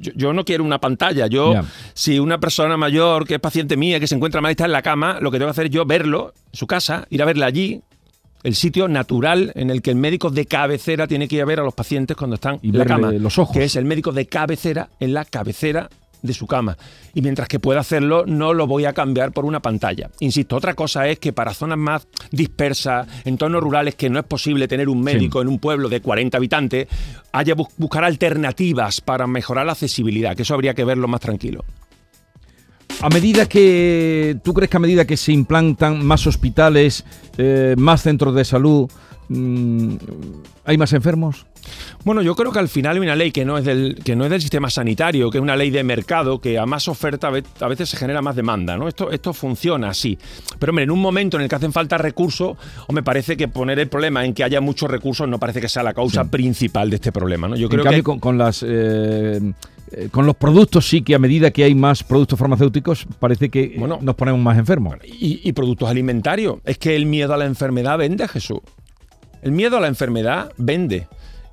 Yo, 0.00 0.12
yo 0.14 0.32
no 0.32 0.44
quiero 0.44 0.64
una 0.64 0.78
pantalla. 0.80 1.26
Yo, 1.26 1.54
si 1.94 2.18
una 2.18 2.38
persona 2.38 2.76
mayor 2.76 3.26
que 3.26 3.34
es 3.34 3.40
paciente 3.40 3.76
mía, 3.76 3.98
que 4.00 4.06
se 4.06 4.14
encuentra 4.14 4.40
mal 4.40 4.50
está 4.50 4.64
en 4.66 4.72
la 4.72 4.82
cama, 4.82 5.18
lo 5.20 5.30
que 5.30 5.38
tengo 5.38 5.48
que 5.48 5.52
hacer 5.52 5.66
es 5.66 5.70
yo 5.72 5.84
verlo 5.86 6.34
en 6.52 6.56
su 6.58 6.66
casa, 6.66 7.06
ir 7.10 7.22
a 7.22 7.24
verla 7.24 7.46
allí, 7.46 7.80
el 8.42 8.54
sitio 8.54 8.88
natural 8.88 9.52
en 9.54 9.70
el 9.70 9.80
que 9.80 9.90
el 9.90 9.96
médico 9.96 10.28
de 10.30 10.44
cabecera 10.44 11.06
tiene 11.06 11.26
que 11.28 11.36
ir 11.36 11.42
a 11.42 11.46
ver 11.46 11.60
a 11.60 11.62
los 11.62 11.72
pacientes 11.74 12.14
cuando 12.16 12.34
están 12.34 12.58
Y 12.62 12.68
en 12.68 12.78
la 12.78 12.84
cama. 12.84 13.10
los 13.12 13.38
ojos. 13.38 13.56
Que 13.56 13.64
es 13.64 13.76
el 13.76 13.86
médico 13.86 14.12
de 14.12 14.26
cabecera 14.26 14.90
en 15.00 15.14
la 15.14 15.24
cabecera 15.24 15.88
de 16.24 16.32
su 16.34 16.46
cama. 16.48 16.76
Y 17.14 17.20
mientras 17.22 17.46
que 17.48 17.60
pueda 17.60 17.80
hacerlo, 17.80 18.24
no 18.26 18.54
lo 18.54 18.66
voy 18.66 18.86
a 18.86 18.92
cambiar 18.94 19.30
por 19.32 19.44
una 19.44 19.60
pantalla. 19.60 20.10
Insisto, 20.20 20.56
otra 20.56 20.74
cosa 20.74 21.06
es 21.06 21.18
que 21.20 21.32
para 21.32 21.54
zonas 21.54 21.78
más 21.78 22.08
dispersas, 22.32 23.06
entornos 23.24 23.62
rurales, 23.62 23.94
que 23.94 24.10
no 24.10 24.18
es 24.18 24.24
posible 24.24 24.66
tener 24.66 24.88
un 24.88 25.02
médico 25.02 25.42
en 25.42 25.48
un 25.48 25.58
pueblo 25.58 25.88
de 25.88 26.00
40 26.00 26.36
habitantes, 26.38 26.88
haya 27.32 27.54
bus- 27.54 27.68
buscar 27.76 28.04
alternativas 28.04 29.00
para 29.00 29.26
mejorar 29.26 29.66
la 29.66 29.72
accesibilidad, 29.72 30.34
que 30.34 30.42
eso 30.42 30.54
habría 30.54 30.74
que 30.74 30.84
verlo 30.84 31.06
más 31.06 31.20
tranquilo. 31.20 31.64
A 33.02 33.08
medida 33.10 33.46
que. 33.46 34.36
¿Tú 34.42 34.54
crees 34.54 34.70
que 34.70 34.76
a 34.78 34.80
medida 34.80 35.04
que 35.04 35.16
se 35.16 35.32
implantan 35.32 36.04
más 36.06 36.26
hospitales, 36.26 37.04
eh, 37.36 37.74
más 37.76 38.02
centros 38.02 38.34
de 38.34 38.44
salud, 38.44 38.90
mm, 39.28 39.94
hay 40.64 40.78
más 40.78 40.92
enfermos? 40.94 41.44
Bueno, 42.04 42.22
yo 42.22 42.34
creo 42.34 42.52
que 42.52 42.58
al 42.58 42.68
final 42.68 42.96
hay 42.96 43.02
una 43.02 43.16
ley 43.16 43.30
que 43.32 43.44
no 43.44 43.56
es 43.58 43.64
del, 43.64 43.96
que 44.04 44.14
no 44.16 44.24
es 44.24 44.30
del 44.30 44.40
sistema 44.40 44.68
sanitario, 44.70 45.30
que 45.30 45.38
es 45.38 45.42
una 45.42 45.56
ley 45.56 45.70
de 45.70 45.82
mercado, 45.84 46.40
que 46.40 46.58
a 46.58 46.66
más 46.66 46.88
oferta 46.88 47.28
a 47.28 47.30
ve- 47.30 47.44
a 47.60 47.68
veces 47.68 47.88
se 47.88 47.96
genera 47.96 48.20
más 48.22 48.36
demanda, 48.36 48.76
¿no? 48.76 48.88
Esto, 48.88 49.10
esto 49.10 49.32
funciona 49.32 49.88
así. 49.88 50.18
Pero 50.58 50.70
hombre, 50.70 50.84
en 50.84 50.90
un 50.90 51.00
momento 51.00 51.36
en 51.36 51.44
el 51.44 51.48
que 51.48 51.54
hacen 51.56 51.72
falta 51.72 51.96
recursos, 51.98 52.56
o 52.86 52.92
me 52.92 53.02
parece 53.02 53.36
que 53.36 53.48
poner 53.48 53.78
el 53.78 53.88
problema 53.88 54.24
en 54.24 54.34
que 54.34 54.44
haya 54.44 54.60
muchos 54.60 54.90
recursos 54.90 55.28
no 55.28 55.38
parece 55.38 55.60
que 55.60 55.68
sea 55.68 55.82
la 55.82 55.94
causa 55.94 56.24
principal 56.24 56.90
de 56.90 56.96
este 56.96 57.12
problema, 57.12 57.48
¿no? 57.48 57.56
Yo 57.56 57.66
en 57.66 57.70
creo 57.70 57.84
cambio, 57.84 58.00
que 58.00 58.04
con, 58.04 58.18
con 58.20 58.38
las. 58.38 58.62
eh, 58.66 59.40
eh, 59.92 60.08
con 60.10 60.26
los 60.26 60.34
productos 60.36 60.88
sí 60.88 61.02
que 61.02 61.14
a 61.14 61.18
medida 61.18 61.50
que 61.50 61.62
hay 61.62 61.74
más 61.74 62.02
productos 62.02 62.38
farmacéuticos 62.38 63.06
parece 63.20 63.48
que 63.50 63.74
Bueno. 63.78 63.98
nos 64.00 64.14
ponemos 64.14 64.40
más 64.40 64.58
enfermos. 64.58 64.96
y, 65.04 65.40
y 65.48 65.52
productos 65.52 65.88
alimentarios. 65.88 66.56
Es 66.64 66.78
que 66.78 66.96
el 66.96 67.06
miedo 67.06 67.34
a 67.34 67.36
la 67.36 67.44
enfermedad 67.44 67.98
vende, 67.98 68.26
Jesús. 68.28 68.60
El 69.42 69.52
miedo 69.52 69.76
a 69.76 69.80
la 69.80 69.88
enfermedad 69.88 70.50
vende 70.56 71.06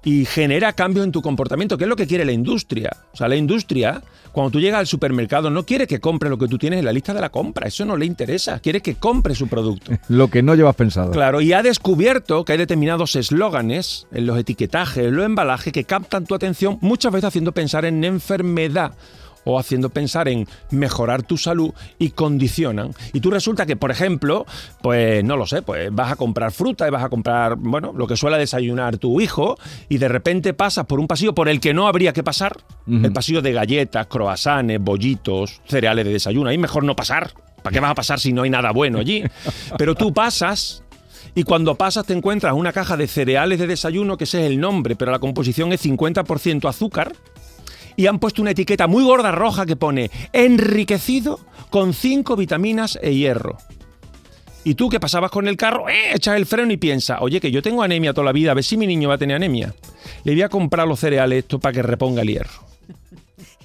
y 0.04 0.26
genera 0.26 0.74
cambios 0.74 1.06
en 1.06 1.12
tu 1.12 1.22
comportamiento, 1.22 1.78
que 1.78 1.84
es 1.84 1.90
lo 1.90 1.96
que 1.96 2.08
quiere 2.08 2.26
la 2.26 2.32
industria. 2.32 2.90
O 3.14 3.18
sea, 3.18 3.28
la 3.28 3.36
industria, 3.36 4.02
cuando 4.32 4.52
tú 4.52 4.60
llegas 4.60 4.80
al 4.80 4.88
supermercado, 4.88 5.50
no 5.50 5.66
quiere 5.66 5.86
que 5.86 6.00
compre 6.00 6.30
lo 6.30 6.38
que 6.38 6.48
tú 6.48 6.58
tienes 6.58 6.80
en 6.80 6.86
la 6.86 6.94
lista 6.94 7.14
de 7.14 7.22
la 7.22 7.30
compra. 7.30 7.68
Eso 7.68 7.86
no 7.86 7.96
le 7.96 8.06
interesa. 8.06 8.60
Quiere 8.60 8.82
que 8.82 8.96
compre 8.96 9.36
su 9.36 9.48
producto. 9.48 9.92
Lo 10.10 10.30
que 10.30 10.42
no 10.42 10.56
llevas 10.56 10.76
pensado. 10.76 11.12
Claro, 11.12 11.42
y 11.42 11.54
ha 11.54 11.62
descubierto 11.62 12.44
que 12.44 12.54
hay 12.54 12.58
determinados 12.58 13.16
eslóganes 13.16 14.08
en 14.12 14.26
los 14.26 14.38
etiquetajes, 14.38 15.06
en 15.06 15.16
los 15.16 15.26
embalajes, 15.26 15.72
que 15.72 15.84
captan 15.84 16.26
tu 16.26 16.36
atención, 16.36 16.78
muchas 16.82 17.12
veces 17.12 17.28
haciendo 17.28 17.52
pensar 17.52 17.86
en 17.86 18.04
enfermedad 18.04 18.94
o 19.44 19.60
haciendo 19.60 19.90
pensar 19.90 20.28
en 20.28 20.48
mejorar 20.70 21.24
tu 21.24 21.38
salud 21.38 21.74
y 22.00 22.12
condicionan. 22.12 22.94
Y 23.14 23.20
tú 23.20 23.32
resulta 23.32 23.66
que, 23.66 23.76
por 23.76 23.92
ejemplo, 23.92 24.46
pues 24.82 25.24
no 25.24 25.38
lo 25.38 25.48
sé, 25.48 25.62
pues 25.62 25.94
vas 25.94 26.12
a 26.12 26.16
comprar 26.16 26.52
fruta 26.52 26.88
y 26.88 26.92
vas 26.92 27.04
a 27.04 27.10
comprar, 27.10 27.56
bueno, 27.56 27.94
lo 27.96 28.08
que 28.08 28.18
suele 28.18 28.38
desayunar 28.38 28.98
tu 28.98 29.22
hijo 29.22 29.58
y 29.90 29.98
de 29.98 30.08
repente 30.08 30.54
pasas 30.54 30.86
por 30.86 31.00
un 31.00 31.08
pasillo 31.08 31.34
por 31.34 31.50
el 31.50 31.60
que 31.60 31.74
no 31.74 31.88
habría 31.88 32.14
que 32.14 32.24
pasar, 32.24 32.58
el 32.88 33.14
pasillo 33.14 33.42
de 33.42 33.54
galletas, 33.54 34.08
croissants, 34.08 34.78
bollitos, 34.80 35.62
cereales 35.66 36.06
de 36.06 36.14
desayuno. 36.14 36.50
Ahí 36.50 36.58
mejor 36.58 36.84
no 36.84 36.96
pasar. 36.96 37.32
¿Para 37.62 37.74
qué 37.74 37.80
vas 37.80 37.92
a 37.92 37.96
pasar 37.96 38.20
si 38.20 38.34
no 38.34 38.42
hay 38.42 38.50
nada 38.50 38.72
bueno 38.72 39.00
allí? 39.00 39.24
Pero 39.78 39.96
tú 39.96 40.14
pasas 40.14 40.84
y 41.36 41.44
cuando 41.44 41.76
pasas 41.76 42.06
te 42.06 42.14
encuentras 42.14 42.54
una 42.54 42.74
caja 42.74 42.98
de 42.98 43.08
cereales 43.08 43.60
de 43.60 43.68
desayuno, 43.68 44.18
que 44.18 44.26
ese 44.26 44.46
es 44.46 44.52
el 44.52 44.60
nombre, 44.60 44.96
pero 44.96 45.12
la 45.12 45.20
composición 45.20 45.72
es 45.72 45.86
50% 45.86 46.68
azúcar. 46.68 47.14
Y 47.96 48.08
han 48.08 48.20
puesto 48.20 48.42
una 48.42 48.52
etiqueta 48.52 48.88
muy 48.88 49.04
gorda 49.04 49.32
roja 49.32 49.66
que 49.66 49.76
pone 49.76 50.10
enriquecido 50.34 51.40
con 51.70 51.94
5 51.94 52.36
vitaminas 52.36 52.98
e 53.02 53.14
hierro. 53.16 53.58
Y 54.64 54.76
tú 54.76 54.90
que 54.90 55.00
pasabas 55.00 55.32
con 55.32 55.48
el 55.48 55.58
carro, 55.58 55.90
¡eh! 55.90 56.14
echas 56.14 56.36
el 56.38 56.46
freno 56.46 56.72
y 56.72 56.78
piensas, 56.78 57.18
oye, 57.22 57.40
que 57.42 57.50
yo 57.50 57.62
tengo 57.64 57.82
anemia 57.82 58.14
toda 58.14 58.26
la 58.26 58.32
vida, 58.32 58.52
a 58.52 58.54
ver 58.54 58.64
si 58.64 58.78
mi 58.78 58.86
niño 58.86 59.10
va 59.10 59.16
a 59.16 59.18
tener 59.18 59.36
anemia. 59.36 59.74
Le 60.24 60.34
voy 60.34 60.44
a 60.44 60.50
comprar 60.50 60.88
los 60.88 61.00
cereales 61.00 61.40
esto 61.40 61.58
para 61.60 61.74
que 61.74 61.82
reponga 61.82 62.22
el 62.22 62.28
hierro. 62.30 62.52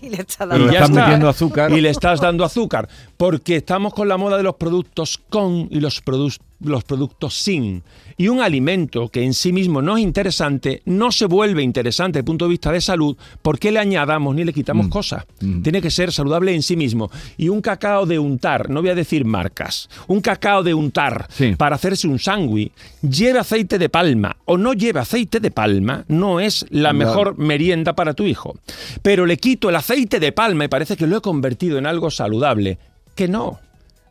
Y 0.03 0.11
le 0.11 0.21
está 0.21 0.45
dando 0.45 0.71
ya 0.71 0.81
está. 0.85 1.03
metiendo 1.05 1.27
azúcar. 1.29 1.73
Y 1.73 1.81
le 1.81 1.89
estás 1.89 2.21
dando 2.21 2.45
azúcar. 2.45 2.87
Porque 3.17 3.57
estamos 3.57 3.95
con 3.95 4.07
la 4.09 4.19
moda 4.19 4.37
de 4.37 4.43
los 4.43 4.55
productos 4.57 5.19
con 5.31 5.69
y 5.71 5.81
los, 5.81 6.05
produ- 6.05 6.39
los 6.61 6.85
productos 6.85 7.35
sin. 7.35 7.83
Y 8.19 8.29
un 8.29 8.41
alimento 8.41 9.09
que 9.09 9.23
en 9.23 9.35
sí 9.35 9.53
mismo 9.53 9.83
no 9.83 9.97
es 9.99 10.03
interesante, 10.03 10.81
no 10.87 11.13
se 11.13 11.27
vuelve 11.27 11.63
interesante 11.63 12.13
desde 12.19 12.21
el 12.21 12.25
punto 12.25 12.47
de 12.47 12.51
vista 12.51 12.73
de 12.73 12.81
salud 12.81 13.17
porque 13.43 13.71
le 13.71 13.79
añadamos 13.79 14.35
ni 14.35 14.43
le 14.45 14.53
quitamos 14.55 14.87
Mm. 14.87 14.91
cosas. 14.91 15.25
Mm. 15.41 15.63
Tiene 15.63 15.83
que 15.83 15.91
ser 15.91 16.11
saludable 16.13 16.55
en 16.55 16.63
sí 16.63 16.77
mismo. 16.77 17.11
Y 17.37 17.49
un 17.51 17.61
cacao 17.61 18.07
de 18.07 18.19
untar, 18.19 18.71
no 18.71 18.81
voy 18.81 18.91
a 18.91 18.95
decir 18.95 19.25
marcas, 19.27 19.89
un 20.07 20.21
cacao 20.23 20.63
de 20.63 20.73
untar 20.73 21.27
Sí. 21.31 21.55
para 21.57 21.77
hacerse 21.77 22.09
un 22.09 22.19
sándwich, 22.19 22.73
lleve 23.03 23.39
aceite 23.39 23.79
de 23.79 23.89
palma 23.91 24.37
o 24.47 24.57
no 24.57 24.73
lleve 24.73 25.01
aceite 25.01 25.39
de 25.41 25.51
palma, 25.51 26.05
no 26.09 26.41
es 26.41 26.65
la 26.71 26.93
mejor 26.95 27.37
merienda 27.39 27.95
para 27.95 28.15
tu 28.15 28.25
hijo. 28.25 28.57
Pero 29.03 29.27
le 29.27 29.37
quito 29.37 29.69
el 29.69 29.77
aceite 29.77 30.21
de 30.21 30.33
palma 30.33 30.65
y 30.65 30.69
parece 30.69 30.97
que 30.97 31.07
lo 31.07 31.19
he 31.19 31.21
convertido 31.21 31.77
en 31.79 31.87
algo 31.87 32.11
saludable. 32.11 32.79
Que 33.15 33.29
no. 33.29 33.59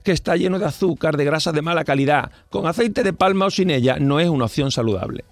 Que 0.05 0.13
está 0.13 0.37
lleno 0.37 0.59
de 0.59 0.65
azúcar, 0.65 1.17
de 1.17 1.25
grasas 1.25 1.53
de 1.53 1.61
mala 1.61 1.83
calidad. 1.83 2.31
Con 2.49 2.67
aceite 2.67 3.03
de 3.03 3.11
palma 3.11 3.47
o 3.47 3.49
sin 3.49 3.71
ella, 3.71 3.97
no 3.99 4.21
es 4.21 4.29
una 4.29 4.45
opción 4.45 4.71
saludable. 4.71 5.25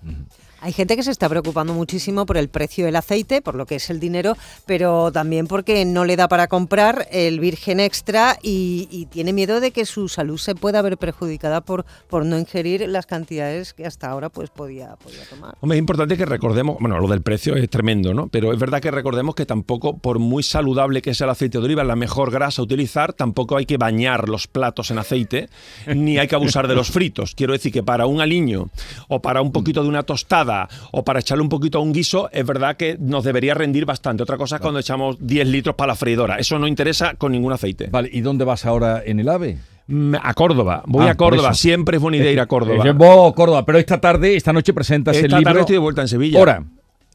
Hay 0.64 0.72
gente 0.72 0.96
que 0.96 1.04
se 1.04 1.12
está 1.12 1.28
preocupando 1.28 1.74
muchísimo 1.74 2.26
por 2.26 2.38
el 2.38 2.48
precio 2.48 2.86
del 2.86 2.96
aceite, 2.96 3.42
por 3.42 3.56
lo 3.56 3.66
que 3.66 3.76
es 3.76 3.90
el 3.90 4.00
dinero, 4.00 4.38
pero 4.66 5.12
también 5.12 5.46
porque 5.46 5.84
no 5.84 6.06
le 6.06 6.16
da 6.16 6.30
para 6.30 6.48
comprar 6.48 7.06
el 7.12 7.42
virgen 7.42 7.82
extra 7.82 8.38
y, 8.42 9.10
tiene 9.12 9.34
miedo 9.34 9.60
de 9.60 9.72
que 9.72 9.86
su 9.86 10.08
salud 10.08 10.38
se 10.38 10.56
pueda 10.56 10.82
ver 10.82 10.98
perjudicada 10.98 11.60
por, 11.60 11.86
por 12.08 12.26
no 12.26 12.40
ingerir 12.40 12.88
las 12.88 13.06
cantidades 13.06 13.74
que 13.74 13.86
hasta 13.86 14.10
ahora 14.10 14.30
pues 14.30 14.50
podía, 14.50 14.96
podía 14.96 15.26
tomar. 15.30 15.56
Hombre, 15.60 15.78
es 15.78 15.80
importante 15.80 16.16
que 16.16 16.26
recordemos, 16.26 16.78
bueno, 16.80 16.98
lo 16.98 17.10
del 17.10 17.22
precio 17.22 17.58
es 17.58 17.70
tremendo, 17.70 18.14
¿no? 18.14 18.30
Pero 18.30 18.54
es 18.54 18.60
verdad 18.60 18.82
que 18.82 18.90
recordemos 18.90 19.36
que 19.36 19.46
tampoco, 19.46 19.98
por 19.98 20.20
muy 20.20 20.44
saludable 20.44 21.02
que 21.02 21.14
sea 21.14 21.26
el 21.26 21.32
aceite 21.32 21.58
de 21.58 21.66
oliva, 21.66 21.84
la 21.84 21.98
mejor 21.98 22.32
grasa 22.32 22.62
a 22.62 22.64
utilizar, 22.64 23.12
tampoco 23.12 23.58
hay 23.58 23.66
que 23.66 23.76
bañar 23.76 24.30
los 24.30 24.48
platos 24.48 24.90
en 24.92 25.00
aceite, 25.00 25.50
ni 25.94 26.18
hay 26.18 26.30
que 26.30 26.36
abusar 26.36 26.70
de 26.70 26.76
los 26.76 26.90
fritos. 26.90 27.36
Quiero 27.36 27.52
decir 27.52 27.74
que 27.74 27.84
para 27.84 28.06
un 28.06 28.22
aliño 28.22 28.70
o 29.10 29.22
para 29.22 29.42
un 29.42 29.52
poquito 29.52 29.84
de 29.84 29.90
una 29.90 30.04
tostada 30.04 30.53
o 30.92 31.04
para 31.04 31.20
echarle 31.20 31.42
un 31.44 31.50
poquito 31.50 31.78
a 31.78 31.82
un 31.82 31.94
guiso, 31.94 32.30
es 32.32 32.46
verdad 32.46 32.76
que 32.78 32.98
nos 33.00 33.24
debería 33.24 33.54
rendir 33.54 33.86
bastante. 33.86 34.24
Otra 34.24 34.38
cosa 34.38 34.56
es 34.58 34.62
cuando 34.62 34.80
echamos 34.80 35.18
10 35.20 35.48
litros 35.48 35.76
para 35.76 35.88
la 35.94 35.96
freidora. 35.96 36.38
Eso 36.38 36.58
no 36.60 36.68
interesa 36.68 37.16
con 37.16 37.32
ningún 37.32 37.54
aceite. 37.54 37.88
Vale, 37.92 38.10
¿y 38.12 38.22
dónde 38.22 38.46
vas 38.46 38.66
ahora 38.66 39.02
en 39.06 39.20
el 39.20 39.30
AVE? 39.30 39.58
Mm, 39.88 40.16
A 40.22 40.34
Córdoba, 40.34 40.82
voy 40.86 41.08
Ah, 41.08 41.12
a 41.12 41.16
Córdoba, 41.16 41.54
siempre 41.54 41.98
es 41.98 42.02
buena 42.02 42.18
idea 42.18 42.32
ir 42.32 42.40
a 42.40 42.46
Córdoba. 42.46 42.88
Eh, 42.88 42.92
vos, 42.94 43.34
Córdoba, 43.34 43.66
pero 43.66 43.78
esta 43.80 44.00
tarde, 44.00 44.36
esta 44.36 44.54
noche 44.54 44.74
presentas 44.74 45.16
Esta 45.16 45.26
el 45.26 45.32
tarde 45.32 45.46
libro. 45.46 45.60
estoy 45.62 45.74
de 45.76 45.80
vuelta 45.80 46.02
en 46.02 46.08
Sevilla. 46.08 46.40
Ahora, 46.40 46.64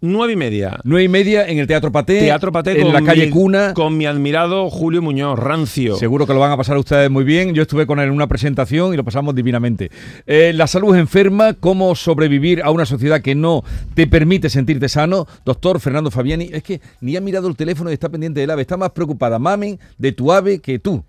Nueve 0.00 0.34
y 0.34 0.36
media. 0.36 0.78
Nueve 0.84 1.02
y 1.04 1.08
media 1.08 1.48
en 1.48 1.58
el 1.58 1.66
Teatro 1.66 1.90
Paté. 1.90 2.20
Teatro 2.20 2.52
Paté 2.52 2.80
en 2.80 2.92
la 2.92 3.02
calle 3.02 3.26
mi- 3.26 3.32
Cuna. 3.32 3.74
Con 3.74 3.96
mi 3.96 4.06
admirado 4.06 4.70
Julio 4.70 5.02
Muñoz, 5.02 5.36
rancio. 5.36 5.96
Seguro 5.96 6.24
que 6.24 6.32
lo 6.34 6.38
van 6.38 6.52
a 6.52 6.56
pasar 6.56 6.78
ustedes 6.78 7.10
muy 7.10 7.24
bien. 7.24 7.52
Yo 7.52 7.62
estuve 7.62 7.84
con 7.84 7.98
él 7.98 8.06
en 8.06 8.12
una 8.12 8.28
presentación 8.28 8.94
y 8.94 8.96
lo 8.96 9.02
pasamos 9.02 9.34
divinamente. 9.34 9.90
Eh, 10.24 10.52
la 10.54 10.68
salud 10.68 10.94
enferma, 10.94 11.54
cómo 11.54 11.96
sobrevivir 11.96 12.62
a 12.62 12.70
una 12.70 12.86
sociedad 12.86 13.20
que 13.20 13.34
no 13.34 13.64
te 13.94 14.06
permite 14.06 14.48
sentirte 14.50 14.88
sano. 14.88 15.26
Doctor 15.44 15.80
Fernando 15.80 16.12
Fabiani, 16.12 16.48
es 16.52 16.62
que 16.62 16.80
ni 17.00 17.16
ha 17.16 17.20
mirado 17.20 17.48
el 17.48 17.56
teléfono 17.56 17.90
y 17.90 17.94
está 17.94 18.08
pendiente 18.08 18.38
del 18.38 18.50
ave. 18.50 18.62
Está 18.62 18.76
más 18.76 18.90
preocupada, 18.90 19.40
mami, 19.40 19.80
de 19.98 20.12
tu 20.12 20.30
ave 20.32 20.60
que 20.60 20.78
tú. 20.78 21.02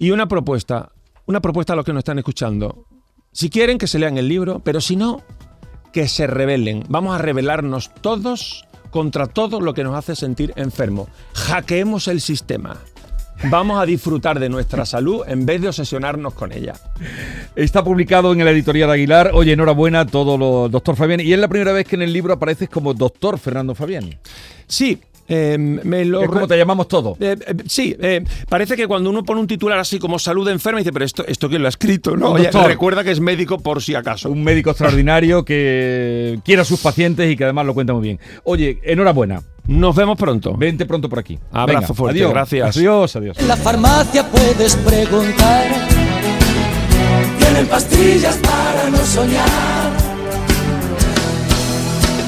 Y 0.00 0.10
una 0.10 0.26
propuesta, 0.26 0.90
una 1.26 1.40
propuesta 1.40 1.74
a 1.74 1.76
los 1.76 1.84
que 1.84 1.92
nos 1.92 2.00
están 2.00 2.18
escuchando. 2.18 2.86
Si 3.30 3.50
quieren 3.50 3.78
que 3.78 3.86
se 3.86 4.00
lean 4.00 4.18
el 4.18 4.26
libro, 4.26 4.60
pero 4.64 4.80
si 4.80 4.96
no, 4.96 5.22
que 5.92 6.08
se 6.08 6.26
rebelen. 6.26 6.84
Vamos 6.88 7.14
a 7.14 7.18
rebelarnos 7.18 7.90
todos 8.00 8.64
contra 8.90 9.26
todo 9.26 9.60
lo 9.60 9.74
que 9.74 9.84
nos 9.84 9.94
hace 9.94 10.16
sentir 10.16 10.52
enfermos. 10.56 11.08
Hackeemos 11.34 12.08
el 12.08 12.20
sistema. 12.20 12.78
Vamos 13.50 13.82
a 13.82 13.86
disfrutar 13.86 14.38
de 14.38 14.48
nuestra 14.48 14.86
salud 14.86 15.22
en 15.26 15.44
vez 15.44 15.60
de 15.60 15.68
obsesionarnos 15.68 16.34
con 16.34 16.52
ella. 16.52 16.74
Está 17.56 17.82
publicado 17.82 18.32
en 18.32 18.40
el 18.40 18.48
editorial 18.48 18.90
Aguilar. 18.90 19.32
Oye, 19.34 19.52
enhorabuena 19.52 20.00
a 20.00 20.06
todo 20.06 20.38
lo 20.38 20.68
doctor 20.68 20.94
Fabiani. 20.94 21.24
Y 21.24 21.32
es 21.32 21.38
la 21.40 21.48
primera 21.48 21.72
vez 21.72 21.86
que 21.86 21.96
en 21.96 22.02
el 22.02 22.12
libro 22.12 22.34
apareces 22.34 22.68
como 22.68 22.94
doctor 22.94 23.38
Fernando 23.38 23.74
Fabiani. 23.74 24.16
Sí, 24.68 25.00
eh, 25.32 25.56
me 25.58 26.04
lo... 26.04 26.22
Es 26.22 26.28
como 26.28 26.46
te 26.46 26.58
llamamos 26.58 26.88
todos. 26.88 27.18
Eh, 27.20 27.36
eh, 27.46 27.54
sí, 27.66 27.96
eh, 27.98 28.22
parece 28.48 28.76
que 28.76 28.86
cuando 28.86 29.08
uno 29.08 29.24
pone 29.24 29.40
un 29.40 29.46
titular 29.46 29.78
así 29.78 29.98
como 29.98 30.18
salud 30.18 30.46
enferma, 30.48 30.78
dice, 30.78 30.92
pero 30.92 31.04
esto, 31.04 31.24
esto 31.26 31.48
quién 31.48 31.62
lo 31.62 31.68
ha 31.68 31.70
escrito, 31.70 32.16
¿no? 32.16 32.32
Oye, 32.32 32.50
recuerda 32.50 33.02
que 33.02 33.10
es 33.10 33.20
médico 33.20 33.58
por 33.58 33.82
si 33.82 33.94
acaso. 33.94 34.30
Un 34.30 34.44
médico 34.44 34.70
extraordinario 34.70 35.44
que 35.44 36.38
quiere 36.44 36.62
a 36.62 36.64
sus 36.64 36.80
pacientes 36.80 37.30
y 37.30 37.36
que 37.36 37.44
además 37.44 37.64
lo 37.64 37.72
cuenta 37.72 37.94
muy 37.94 38.02
bien. 38.02 38.20
Oye, 38.44 38.78
enhorabuena. 38.82 39.42
Nos 39.66 39.94
vemos 39.94 40.18
pronto. 40.18 40.54
Vente 40.56 40.86
pronto 40.86 41.08
por 41.08 41.20
aquí. 41.20 41.38
Abrazo 41.52 41.94
fuerte, 41.94 42.18
adiós. 42.18 42.32
gracias. 42.32 42.76
Adiós, 42.76 43.16
adiós. 43.16 43.38
En 43.38 43.48
la 43.48 43.56
farmacia 43.56 44.28
puedes 44.28 44.76
preguntar. 44.76 45.66
Tienen 47.38 47.66
pastillas 47.66 48.36
para 48.36 48.90
no 48.90 48.98
soñar. 48.98 49.81